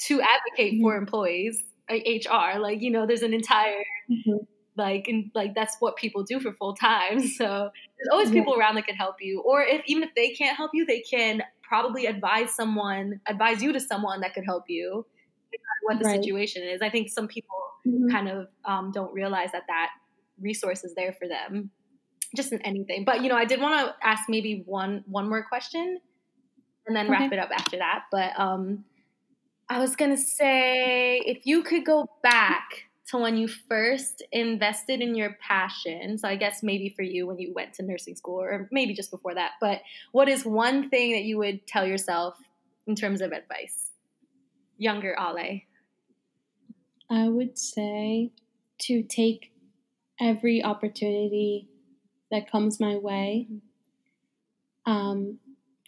to 0.08 0.22
advocate 0.22 0.74
mm-hmm. 0.74 0.84
for 0.84 0.98
employees, 0.98 1.64
HR. 1.90 2.60
Like 2.60 2.82
you 2.82 2.92
know, 2.92 3.08
there's 3.08 3.22
an 3.22 3.34
entire 3.34 3.84
mm-hmm. 4.12 4.44
Like 4.78 5.08
and 5.08 5.32
like 5.34 5.56
that's 5.56 5.78
what 5.80 5.96
people 5.96 6.24
do 6.24 6.40
for 6.40 6.52
full 6.54 6.76
time. 6.76 7.22
So 7.36 7.70
there's 7.98 8.10
always 8.12 8.30
yeah. 8.30 8.36
people 8.42 8.56
around 8.58 8.76
that 8.76 8.86
can 8.86 8.96
help 8.96 9.16
you, 9.20 9.42
or 9.42 9.64
if 9.64 9.84
even 9.88 10.04
if 10.04 10.10
they 10.16 10.30
can't 10.30 10.56
help 10.56 10.72
you, 10.74 10.86
they 10.86 11.02
can 11.02 11.44
probably 11.62 12.06
advise 12.06 12.54
someone, 12.54 13.20
advise 13.28 13.62
you 13.62 13.74
to 13.74 13.80
someone 13.80 14.22
that 14.22 14.34
could 14.34 14.46
help 14.46 14.66
you. 14.68 15.06
What 15.84 16.00
the 16.00 16.06
right. 16.06 16.20
situation 16.20 16.64
is, 16.64 16.82
I 16.82 16.90
think 16.90 17.10
some 17.10 17.28
people 17.28 17.56
mm-hmm. 17.86 18.10
kind 18.10 18.28
of 18.28 18.48
um, 18.66 18.92
don't 18.92 19.14
realize 19.14 19.52
that 19.52 19.64
that 19.68 19.92
resource 20.40 20.84
is 20.84 20.94
there 20.96 21.14
for 21.14 21.28
them, 21.28 21.70
just 22.36 22.52
in 22.52 22.62
anything. 22.62 23.06
But 23.06 23.22
you 23.22 23.30
know, 23.30 23.36
I 23.36 23.46
did 23.46 23.62
want 23.62 23.88
to 23.88 24.08
ask 24.08 24.24
maybe 24.30 24.64
one 24.66 25.04
one 25.08 25.30
more 25.30 25.46
question, 25.48 26.00
and 26.88 26.96
then 26.96 27.06
okay. 27.06 27.14
wrap 27.14 27.34
it 27.34 27.40
up 27.40 27.50
after 27.54 27.78
that. 27.78 28.04
But 28.12 28.38
um, 28.40 28.86
I 29.70 29.80
was 29.80 29.96
going 29.96 30.12
to 30.12 30.22
say 30.22 31.18
if 31.26 31.46
you 31.46 31.64
could 31.64 31.86
go 31.86 32.10
back 32.22 32.90
to 33.08 33.18
when 33.18 33.38
you 33.38 33.48
first 33.48 34.24
invested 34.32 35.02
in 35.02 35.15
your 35.15 35.38
passion, 35.39 36.18
so 36.18 36.28
I 36.28 36.36
guess 36.36 36.63
maybe 36.63 36.89
for 36.89 37.04
you 37.04 37.28
when 37.28 37.38
you 37.38 37.54
went 37.54 37.74
to 37.76 37.84
nursing 37.84 38.15
school 38.15 38.41
or 38.41 38.68
maybe 38.72 38.94
just 38.94 39.12
before 39.12 39.36
that, 39.36 39.52
but 39.62 39.82
what 40.12 40.28
is 40.28 40.44
one 40.46 40.89
thing 40.89 41.12
that 41.12 41.24
you 41.24 41.38
would 41.38 41.68
tell 41.68 41.86
yourself 41.86 42.36
in 42.88 42.96
terms 42.96 43.22
of 43.22 43.32
advice? 43.32 43.91
Younger 44.78 45.15
Ale. 45.20 45.62
I 47.10 47.30
would 47.30 47.58
say 47.58 48.32
to 48.80 49.04
take 49.04 49.52
every 50.20 50.63
opportunity 50.63 51.70
that 52.32 52.52
comes 52.52 52.80
my 52.80 52.96
way. 52.96 53.48
Um, 54.86 55.39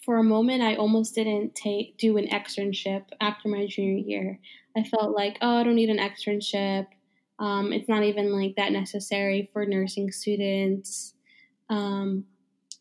for 0.05 0.17
a 0.17 0.23
moment, 0.23 0.61
I 0.61 0.75
almost 0.75 1.15
didn't 1.15 1.55
take 1.55 1.97
do 1.97 2.17
an 2.17 2.27
externship 2.27 3.05
after 3.19 3.49
my 3.49 3.65
junior 3.65 3.97
year. 3.97 4.39
I 4.75 4.83
felt 4.83 5.15
like, 5.15 5.37
oh, 5.41 5.57
I 5.57 5.63
don't 5.63 5.75
need 5.75 5.89
an 5.89 5.97
externship. 5.97 6.87
Um, 7.39 7.71
it's 7.71 7.89
not 7.89 8.03
even 8.03 8.31
like 8.31 8.55
that 8.55 8.71
necessary 8.71 9.49
for 9.53 9.65
nursing 9.65 10.11
students. 10.11 11.13
Um, 11.69 12.25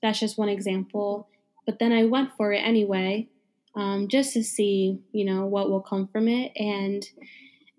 that's 0.02 0.20
just 0.20 0.38
one 0.38 0.48
example. 0.48 1.28
But 1.66 1.78
then 1.78 1.92
I 1.92 2.04
went 2.04 2.30
for 2.36 2.52
it 2.52 2.58
anyway, 2.58 3.28
um, 3.74 4.08
just 4.08 4.32
to 4.34 4.42
see, 4.42 5.00
you 5.12 5.24
know, 5.24 5.46
what 5.46 5.68
will 5.68 5.80
come 5.80 6.06
from 6.08 6.28
it. 6.28 6.52
And 6.56 7.04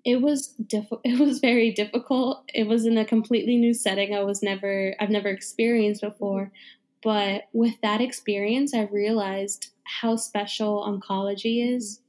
it 0.06 0.22
was 0.22 0.48
diff- 0.68 0.88
it 1.04 1.20
was 1.20 1.40
very 1.40 1.72
difficult. 1.72 2.44
It 2.54 2.68
was 2.68 2.86
in 2.86 2.98
a 2.98 3.06
completely 3.06 3.58
new 3.58 3.74
setting. 3.74 4.16
I 4.16 4.24
was 4.24 4.44
never 4.44 4.96
I've 5.00 5.10
never 5.10 5.30
experienced 5.30 6.02
before. 6.02 6.52
But 7.04 7.44
with 7.54 7.76
that 7.82 8.02
experience, 8.02 8.74
I 8.74 8.84
realized 8.84 9.70
how 9.84 10.16
special 10.16 10.84
oncology 10.84 11.76
is 11.76 12.02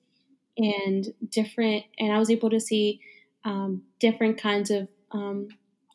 and 0.57 1.07
different, 1.29 1.85
and 1.99 2.13
I 2.13 2.19
was 2.19 2.31
able 2.31 2.51
to 2.51 2.61
see 2.61 3.01
um, 3.45 3.83
different 4.01 4.39
kinds 4.39 4.71
of 4.71 4.89
um, 5.13 5.49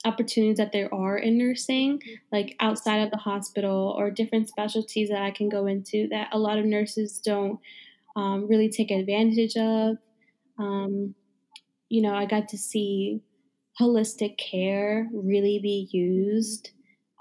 opportunities 0.06 0.58
that 0.58 0.71
there 0.71 0.93
are 0.93 1.17
in 1.17 1.38
nursing, 1.38 2.01
like 2.32 2.56
outside 2.60 2.97
of 2.97 3.12
the 3.12 3.17
hospital, 3.17 3.95
or 3.97 4.12
different 4.12 4.49
specialties 4.49 5.10
that 5.10 5.21
I 5.21 5.32
can 5.32 5.49
go 5.49 5.65
into 5.65 6.08
that 6.10 6.29
a 6.32 6.39
lot 6.39 6.58
of 6.58 6.65
nurses 6.65 7.19
don't 7.19 7.60
um, 8.15 8.47
really 8.47 8.69
take 8.69 8.91
advantage 8.91 9.56
of. 9.58 9.97
Um, 10.58 11.15
you 11.89 12.01
know, 12.01 12.15
I 12.15 12.25
got 12.25 12.49
to 12.49 12.58
see 12.58 13.21
holistic 13.79 14.38
care 14.38 15.10
really 15.13 15.60
be 15.62 15.88
used. 15.91 16.71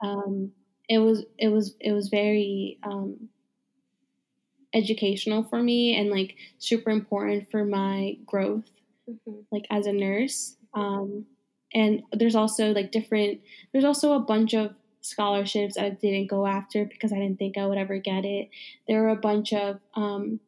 Um, 0.03 0.53
it 0.89 0.99
was 0.99 1.25
it 1.39 1.49
was 1.49 1.77
it 1.81 1.93
was 1.93 2.09
very 2.09 2.79
um, 2.83 3.29
educational 4.75 5.45
for 5.45 5.63
me 5.63 5.97
and 5.97 6.11
like 6.11 6.37
super 6.59 6.91
important 6.91 7.51
for 7.51 7.65
my 7.65 8.17
growth, 8.27 8.69
mm-hmm. 9.09 9.41
like 9.51 9.67
as 9.71 9.87
a 9.87 9.93
nurse. 9.93 10.57
Um, 10.75 11.27
and 11.75 12.03
there's 12.13 12.35
also 12.35 12.73
like 12.73 12.93
different. 12.93 13.41
There's 13.73 13.85
also 13.85 14.13
a 14.13 14.21
bunch 14.21 14.55
of 14.55 14.75
scholarships 15.01 15.77
I 15.77 15.91
didn't 15.91 16.29
go 16.29 16.47
after 16.47 16.85
because 16.85 17.13
I 17.13 17.17
didn't 17.17 17.39
think 17.39 17.59
I 17.59 17.67
would 17.67 17.79
ever 17.79 17.99
get 17.99 18.25
it. 18.25 18.51
There 18.87 19.03
were 19.03 19.09
a 19.09 19.17
bunch 19.17 19.53
of 19.53 19.81
um, 19.95 20.41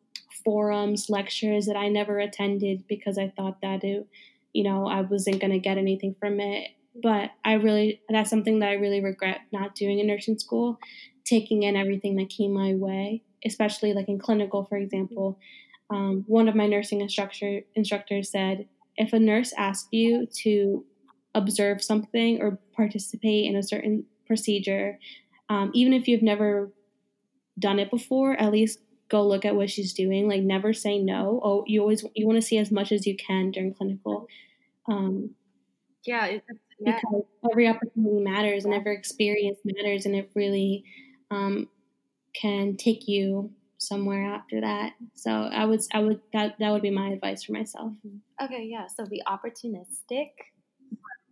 forums, 0.44 1.10
lectures 1.10 1.66
that 1.66 1.76
I 1.76 1.88
never 1.88 2.18
attended 2.18 2.84
because 2.88 3.18
I 3.18 3.32
thought 3.36 3.60
that 3.62 3.82
it, 3.84 4.06
you 4.52 4.64
know, 4.64 4.86
I 4.86 5.00
wasn't 5.00 5.40
going 5.40 5.52
to 5.52 5.58
get 5.58 5.78
anything 5.78 6.14
from 6.18 6.40
it. 6.40 6.70
But 7.02 7.30
I 7.44 7.54
really, 7.54 8.00
that's 8.08 8.30
something 8.30 8.60
that 8.60 8.68
I 8.68 8.74
really 8.74 9.02
regret 9.02 9.40
not 9.50 9.74
doing 9.74 9.98
in 9.98 10.06
nursing 10.06 10.38
school, 10.38 10.78
taking 11.24 11.64
in 11.64 11.76
everything 11.76 12.14
that 12.16 12.28
came 12.28 12.52
my 12.52 12.74
way, 12.74 13.22
especially 13.44 13.94
like 13.94 14.08
in 14.08 14.20
clinical, 14.20 14.64
for 14.64 14.76
example. 14.76 15.38
Um, 15.90 16.24
one 16.26 16.48
of 16.48 16.54
my 16.54 16.66
nursing 16.66 17.00
instructor 17.00 17.60
instructors 17.74 18.30
said, 18.30 18.68
if 18.96 19.12
a 19.12 19.18
nurse 19.18 19.52
asks 19.56 19.88
you 19.90 20.26
to 20.42 20.84
observe 21.34 21.82
something 21.82 22.40
or 22.40 22.58
participate 22.74 23.46
in 23.46 23.56
a 23.56 23.62
certain 23.62 24.04
procedure, 24.26 24.98
um, 25.48 25.70
even 25.74 25.92
if 25.92 26.08
you've 26.08 26.22
never 26.22 26.72
done 27.58 27.78
it 27.78 27.90
before, 27.90 28.32
at 28.40 28.52
least 28.52 28.80
go 29.08 29.26
look 29.26 29.44
at 29.44 29.54
what 29.54 29.70
she's 29.70 29.92
doing. 29.92 30.28
Like 30.28 30.42
never 30.42 30.72
say 30.72 30.98
no. 30.98 31.40
Oh, 31.44 31.64
you 31.66 31.80
always 31.80 32.04
you 32.14 32.26
want 32.26 32.40
to 32.40 32.46
see 32.46 32.58
as 32.58 32.70
much 32.70 32.92
as 32.92 33.06
you 33.06 33.16
can 33.16 33.50
during 33.50 33.74
clinical. 33.74 34.26
Um, 34.88 35.30
yeah, 36.04 36.26
it, 36.26 36.44
yeah, 36.80 36.96
because 36.96 37.24
every 37.50 37.68
opportunity 37.68 38.20
matters 38.20 38.64
and 38.64 38.74
every 38.74 38.94
experience 38.94 39.58
matters, 39.64 40.06
and 40.06 40.14
it 40.14 40.30
really 40.34 40.84
um, 41.30 41.68
can 42.34 42.76
take 42.76 43.08
you 43.08 43.50
somewhere 43.86 44.24
after 44.24 44.60
that. 44.60 44.92
So 45.14 45.30
I 45.30 45.64
would 45.64 45.80
I 45.92 46.00
would 46.00 46.20
that 46.32 46.56
that 46.58 46.70
would 46.70 46.82
be 46.82 46.90
my 46.90 47.10
advice 47.10 47.44
for 47.44 47.52
myself. 47.52 47.92
Okay, 48.42 48.64
yeah. 48.64 48.86
So 48.86 49.06
be 49.06 49.22
opportunistic. 49.26 50.30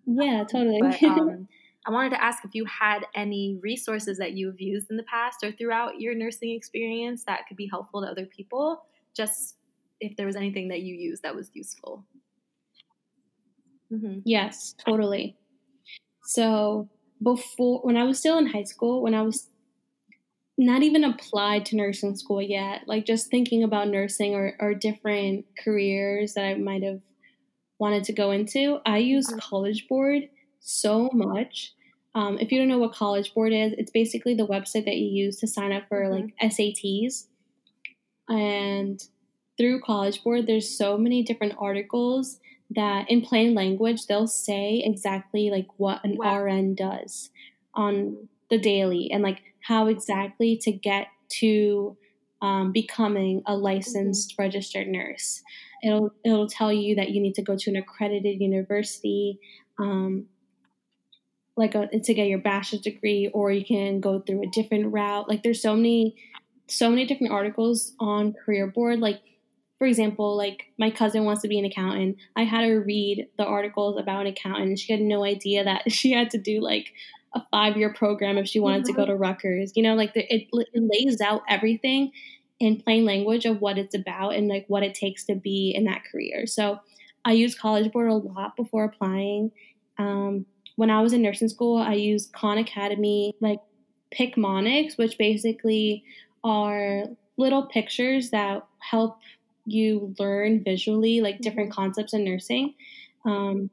Yeah, 0.06 0.44
totally. 0.50 0.80
But, 0.80 1.02
um, 1.04 1.48
I 1.84 1.90
wanted 1.90 2.10
to 2.10 2.22
ask 2.22 2.44
if 2.44 2.54
you 2.54 2.64
had 2.64 3.00
any 3.14 3.58
resources 3.60 4.18
that 4.18 4.32
you've 4.32 4.60
used 4.60 4.90
in 4.90 4.96
the 4.96 5.02
past 5.04 5.38
or 5.42 5.50
throughout 5.50 6.00
your 6.00 6.14
nursing 6.14 6.50
experience 6.50 7.24
that 7.24 7.46
could 7.48 7.56
be 7.56 7.66
helpful 7.66 8.02
to 8.02 8.08
other 8.08 8.26
people, 8.26 8.82
just 9.16 9.56
if 10.00 10.16
there 10.16 10.26
was 10.26 10.36
anything 10.36 10.68
that 10.68 10.80
you 10.80 10.94
used 10.94 11.22
that 11.22 11.34
was 11.34 11.50
useful. 11.54 12.04
Mm-hmm. 13.92 14.20
Yes, 14.24 14.74
totally. 14.84 15.36
So, 16.24 16.88
before, 17.22 17.80
when 17.82 17.96
I 17.96 18.04
was 18.04 18.18
still 18.18 18.38
in 18.38 18.46
high 18.46 18.64
school, 18.64 19.02
when 19.02 19.14
I 19.14 19.22
was 19.22 19.48
not 20.58 20.82
even 20.82 21.04
applied 21.04 21.66
to 21.66 21.76
nursing 21.76 22.16
school 22.16 22.42
yet, 22.42 22.82
like 22.86 23.06
just 23.06 23.30
thinking 23.30 23.62
about 23.62 23.88
nursing 23.88 24.34
or, 24.34 24.54
or 24.60 24.74
different 24.74 25.46
careers 25.62 26.34
that 26.34 26.44
I 26.44 26.54
might 26.54 26.82
have 26.82 27.00
wanted 27.78 28.04
to 28.04 28.12
go 28.12 28.30
into, 28.30 28.78
I 28.86 28.98
used 28.98 29.30
mm-hmm. 29.30 29.38
College 29.38 29.88
Board 29.88 30.28
so 30.60 31.10
much. 31.12 31.72
Um, 32.14 32.38
if 32.38 32.52
you 32.52 32.58
don't 32.58 32.68
know 32.68 32.78
what 32.78 32.92
College 32.92 33.34
Board 33.34 33.52
is, 33.52 33.72
it's 33.78 33.90
basically 33.90 34.34
the 34.34 34.46
website 34.46 34.84
that 34.84 34.96
you 34.96 35.06
use 35.06 35.38
to 35.38 35.48
sign 35.48 35.72
up 35.72 35.88
for 35.88 36.02
mm-hmm. 36.02 36.26
like 36.26 36.52
SATs. 36.52 37.26
And 38.28 39.02
through 39.58 39.80
College 39.80 40.22
Board, 40.22 40.46
there's 40.46 40.76
so 40.76 40.96
many 40.96 41.22
different 41.22 41.54
articles 41.58 42.38
that 42.70 43.10
in 43.10 43.20
plain 43.20 43.54
language 43.54 44.06
they'll 44.06 44.26
say 44.26 44.82
exactly 44.84 45.50
like 45.50 45.66
what 45.76 46.02
an 46.04 46.16
wow. 46.16 46.38
RN 46.38 46.74
does 46.74 47.30
on 47.74 48.28
the 48.50 48.58
daily 48.58 49.10
and 49.10 49.22
like 49.22 49.42
how 49.66 49.86
exactly 49.86 50.56
to 50.62 50.72
get 50.72 51.08
to 51.40 51.96
um, 52.42 52.72
becoming 52.72 53.42
a 53.46 53.56
licensed 53.56 54.32
mm-hmm. 54.32 54.42
registered 54.42 54.88
nurse. 54.88 55.42
It'll 55.82 56.12
it'll 56.24 56.48
tell 56.48 56.72
you 56.72 56.96
that 56.96 57.10
you 57.10 57.20
need 57.20 57.34
to 57.34 57.42
go 57.42 57.56
to 57.56 57.70
an 57.70 57.76
accredited 57.76 58.40
university. 58.40 59.38
Um, 59.78 60.26
like 61.56 61.74
a, 61.74 61.86
to 61.86 62.14
get 62.14 62.28
your 62.28 62.38
bachelor's 62.38 62.82
degree 62.82 63.30
or 63.34 63.52
you 63.52 63.64
can 63.64 64.00
go 64.00 64.20
through 64.20 64.42
a 64.42 64.50
different 64.52 64.92
route 64.92 65.28
like 65.28 65.42
there's 65.42 65.60
so 65.60 65.74
many 65.74 66.16
so 66.68 66.88
many 66.88 67.04
different 67.04 67.32
articles 67.32 67.92
on 68.00 68.32
career 68.32 68.66
board 68.66 69.00
like 69.00 69.20
for 69.78 69.86
example 69.86 70.34
like 70.36 70.64
my 70.78 70.90
cousin 70.90 71.24
wants 71.24 71.42
to 71.42 71.48
be 71.48 71.58
an 71.58 71.64
accountant 71.66 72.16
i 72.36 72.42
had 72.42 72.64
her 72.64 72.80
read 72.80 73.28
the 73.36 73.44
articles 73.44 74.00
about 74.00 74.22
an 74.22 74.28
accountant 74.28 74.78
she 74.78 74.92
had 74.92 75.02
no 75.02 75.24
idea 75.24 75.62
that 75.62 75.82
she 75.92 76.12
had 76.12 76.30
to 76.30 76.38
do 76.38 76.60
like 76.60 76.92
a 77.34 77.42
five 77.50 77.76
year 77.76 77.92
program 77.92 78.38
if 78.38 78.46
she 78.46 78.60
wanted 78.60 78.82
mm-hmm. 78.82 78.86
to 78.88 78.92
go 78.92 79.02
mm-hmm. 79.02 79.12
to 79.12 79.16
Rutgers. 79.16 79.72
You 79.74 79.82
know, 79.82 79.94
like 79.94 80.14
the, 80.14 80.22
it, 80.32 80.48
it 80.52 80.68
lays 80.74 81.20
out 81.20 81.42
everything 81.48 82.12
in 82.60 82.80
plain 82.80 83.04
language 83.04 83.44
of 83.44 83.60
what 83.60 83.78
it's 83.78 83.94
about 83.94 84.34
and 84.34 84.48
like 84.48 84.64
what 84.68 84.82
it 84.82 84.94
takes 84.94 85.24
to 85.24 85.34
be 85.34 85.72
in 85.74 85.84
that 85.84 86.02
career. 86.10 86.46
So 86.46 86.78
I 87.24 87.32
use 87.32 87.54
College 87.54 87.90
Board 87.92 88.08
a 88.08 88.14
lot 88.14 88.56
before 88.56 88.84
applying. 88.84 89.50
Um, 89.98 90.46
when 90.76 90.90
I 90.90 91.00
was 91.00 91.12
in 91.12 91.22
nursing 91.22 91.48
school, 91.48 91.78
I 91.78 91.94
used 91.94 92.32
Khan 92.32 92.58
Academy, 92.58 93.34
like 93.40 93.60
Picmonics, 94.16 94.96
which 94.96 95.18
basically 95.18 96.04
are 96.44 97.04
little 97.36 97.66
pictures 97.66 98.30
that 98.30 98.66
help 98.78 99.18
you 99.64 100.14
learn 100.18 100.62
visually, 100.62 101.20
like 101.20 101.40
different 101.40 101.70
mm-hmm. 101.70 101.82
concepts 101.82 102.14
in 102.14 102.24
nursing. 102.24 102.74
Um, 103.24 103.70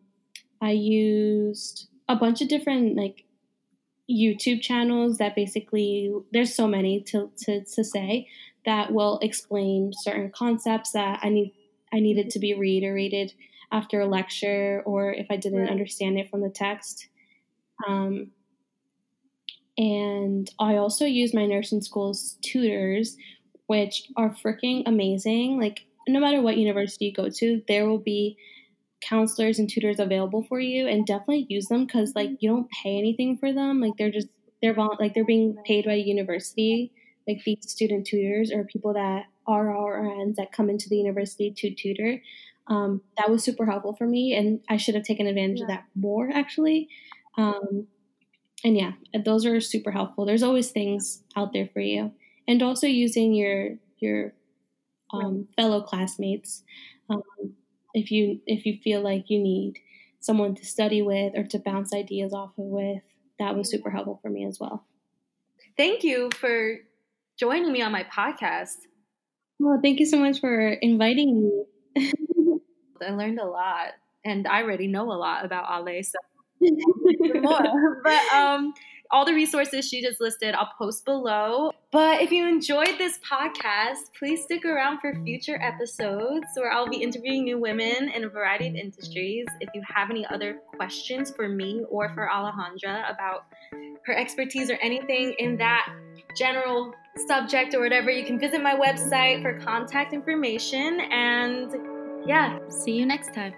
I 0.62 0.72
used 0.72 1.88
a 2.08 2.15
bunch 2.15 2.41
of 2.41 2.48
different 2.48 2.95
like 2.95 3.24
YouTube 4.10 4.62
channels 4.62 5.17
that 5.17 5.36
basically 5.36 6.12
there's 6.32 6.56
so 6.56 6.67
many 6.67 7.02
to, 7.02 7.32
to, 7.43 7.63
to 7.63 7.84
say 7.84 8.28
that 8.65 8.91
will 8.91 9.19
explain 9.19 9.91
certain 9.93 10.32
concepts 10.32 10.91
that 10.91 11.19
I 11.22 11.30
need 11.30 11.54
I 11.91 12.00
needed 12.00 12.30
to 12.32 12.39
be 12.39 12.54
reiterated 12.54 13.34
after 13.72 14.02
a 14.02 14.06
lecture 14.06 14.84
or 14.86 15.12
if 15.12 15.28
I 15.30 15.38
didn't 15.38 15.62
right. 15.62 15.69
understand 15.69 16.19
it 16.19 16.30
from 16.30 16.41
the 16.41 16.50
text. 16.50 17.08
Um, 17.88 18.32
and 19.78 20.50
I 20.60 20.76
also 20.76 21.06
use 21.06 21.34
my 21.34 21.45
nursing 21.45 21.82
school's 21.82 22.38
tutors, 22.41 23.15
which 23.67 24.04
are 24.17 24.30
freaking 24.30 24.84
amazing. 24.86 25.60
Like, 25.60 25.86
no 26.08 26.19
matter 26.19 26.41
what 26.41 26.58
university 26.58 27.06
you 27.06 27.13
go 27.13 27.30
to, 27.30 27.62
there 27.67 27.88
will 27.88 28.00
be 28.00 28.38
counselors 29.02 29.60
and 29.60 29.70
tutors 29.70 30.00
available 30.00 30.44
for 30.44 30.60
you, 30.60 30.88
and 30.88 31.06
definitely 31.06 31.46
use 31.50 31.68
them 31.68 31.86
because, 31.86 32.14
like, 32.16 32.32
you 32.40 32.50
don't 32.50 32.70
pay 32.72 32.98
anything 32.98 33.38
for 33.38 33.54
them. 33.54 33.80
Like, 33.80 33.94
they're 33.98 34.12
just 34.12 34.28
they're 34.62 34.76
like 35.00 35.14
they're 35.14 35.26
being 35.26 35.56
paid 35.66 35.86
by 35.86 35.94
a 35.94 35.98
university. 35.98 36.92
Like 37.28 37.44
these 37.46 37.70
student 37.70 38.08
tutors 38.08 38.52
or 38.52 38.64
people 38.64 38.94
that 38.94 39.26
are 39.46 39.68
RNs 39.68 40.36
that 40.36 40.52
come 40.52 40.68
into 40.68 40.90
the 40.90 40.96
university 40.96 41.52
to 41.58 41.76
tutor 41.76 42.20
um, 42.70 43.02
that 43.18 43.30
was 43.30 43.44
super 43.44 43.66
helpful 43.66 43.96
for 43.96 44.06
me, 44.06 44.36
and 44.36 44.62
I 44.70 44.78
should 44.78 44.96
have 44.96 45.04
taken 45.04 45.26
advantage 45.28 45.58
yeah. 45.58 45.64
of 45.64 45.70
that 45.70 45.86
more 45.96 46.30
actually. 46.32 46.88
Um, 47.38 47.88
and 48.64 48.78
yeah, 48.78 48.92
those 49.26 49.46
are 49.46 49.60
super 49.60 49.92
helpful. 49.92 50.26
There's 50.26 50.44
always 50.44 50.70
things 50.70 51.24
out 51.36 51.52
there 51.52 51.68
for 51.74 51.80
you, 51.80 52.12
and 52.48 52.62
also 52.62 52.86
using 52.86 53.34
your 53.34 53.78
your 53.98 54.34
um, 55.12 55.48
fellow 55.56 55.82
classmates 55.82 56.64
um, 57.10 57.24
if 58.00 58.12
you 58.12 58.42
if 58.46 58.66
you 58.66 58.78
feel 58.84 59.02
like 59.02 59.30
you 59.30 59.40
need 59.40 59.76
someone 60.20 60.56
to 60.56 60.66
study 60.66 61.02
with 61.02 61.34
or 61.36 61.44
to 61.44 61.60
bounce 61.60 61.94
ideas 61.94 62.34
off 62.34 62.52
of 62.58 62.66
with. 62.66 63.04
That 63.40 63.56
was 63.56 63.70
super 63.70 63.90
helpful 63.90 64.20
for 64.22 64.30
me 64.30 64.46
as 64.46 64.60
well. 64.60 64.86
Thank 65.78 66.04
you 66.04 66.30
for 66.36 66.78
joining 67.38 67.72
me 67.72 67.82
on 67.82 67.92
my 67.92 68.04
podcast. 68.04 68.76
Well, 69.60 69.80
thank 69.82 70.00
you 70.00 70.06
so 70.06 70.18
much 70.18 70.40
for 70.40 70.70
inviting 70.70 71.42
me. 71.96 72.04
I 73.02 73.12
learned 73.12 73.40
a 73.40 73.46
lot, 73.46 73.93
and 74.26 74.45
I 74.45 74.64
already 74.64 74.88
know 74.88 75.12
a 75.12 75.16
lot 75.16 75.45
about 75.45 75.70
Ale, 75.72 76.04
so 76.04 76.18
more. 76.62 77.62
But 78.04 78.34
um, 78.34 78.74
all 79.12 79.26
the 79.26 79.34
resources 79.34 79.88
she 79.88 80.01
just 80.01 80.22
listed, 80.22 80.55
I'll 80.55 80.72
post 80.78 81.05
below. 81.05 81.72
But 81.91 82.22
if 82.22 82.32
you 82.32 82.47
enjoyed 82.47 82.97
this 82.97 83.20
podcast, 83.20 84.14
please 84.18 84.43
stick 84.43 84.66
around 84.66 84.99
for 84.99 85.14
future 85.24 85.60
episodes 85.62 86.45
where 86.55 86.72
I'll 86.72 86.89
be 86.89 86.97
interviewing 86.97 87.43
new 87.43 87.60
women 87.60 88.10
in 88.10 88.24
a 88.24 88.30
variety 88.30 88.68
of 88.68 88.76
industries. 88.76 89.45
If 89.60 89.70
you 89.74 89.82
have 89.88 90.12
any 90.12 90.26
other 90.28 90.60
questions 90.76 91.32
for 91.32 91.49
me 91.49 91.84
or 91.89 92.10
for 92.10 92.30
Alejandra 92.32 93.12
about 93.12 93.45
her 94.05 94.16
expertise 94.16 94.70
or 94.70 94.76
anything 94.82 95.34
in 95.39 95.57
that 95.57 95.91
general 96.38 96.93
subject 97.28 97.74
or 97.74 97.82
whatever, 97.82 98.12
you 98.12 98.26
can 98.26 98.39
visit 98.39 98.62
my 98.62 98.76
website 98.76 99.41
for 99.41 99.60
contact 99.60 100.14
information 100.14 100.99
and 101.12 101.76
yeah, 102.28 102.60
see 102.70 102.91
you 102.91 103.05
next 103.05 103.34
time. 103.34 103.53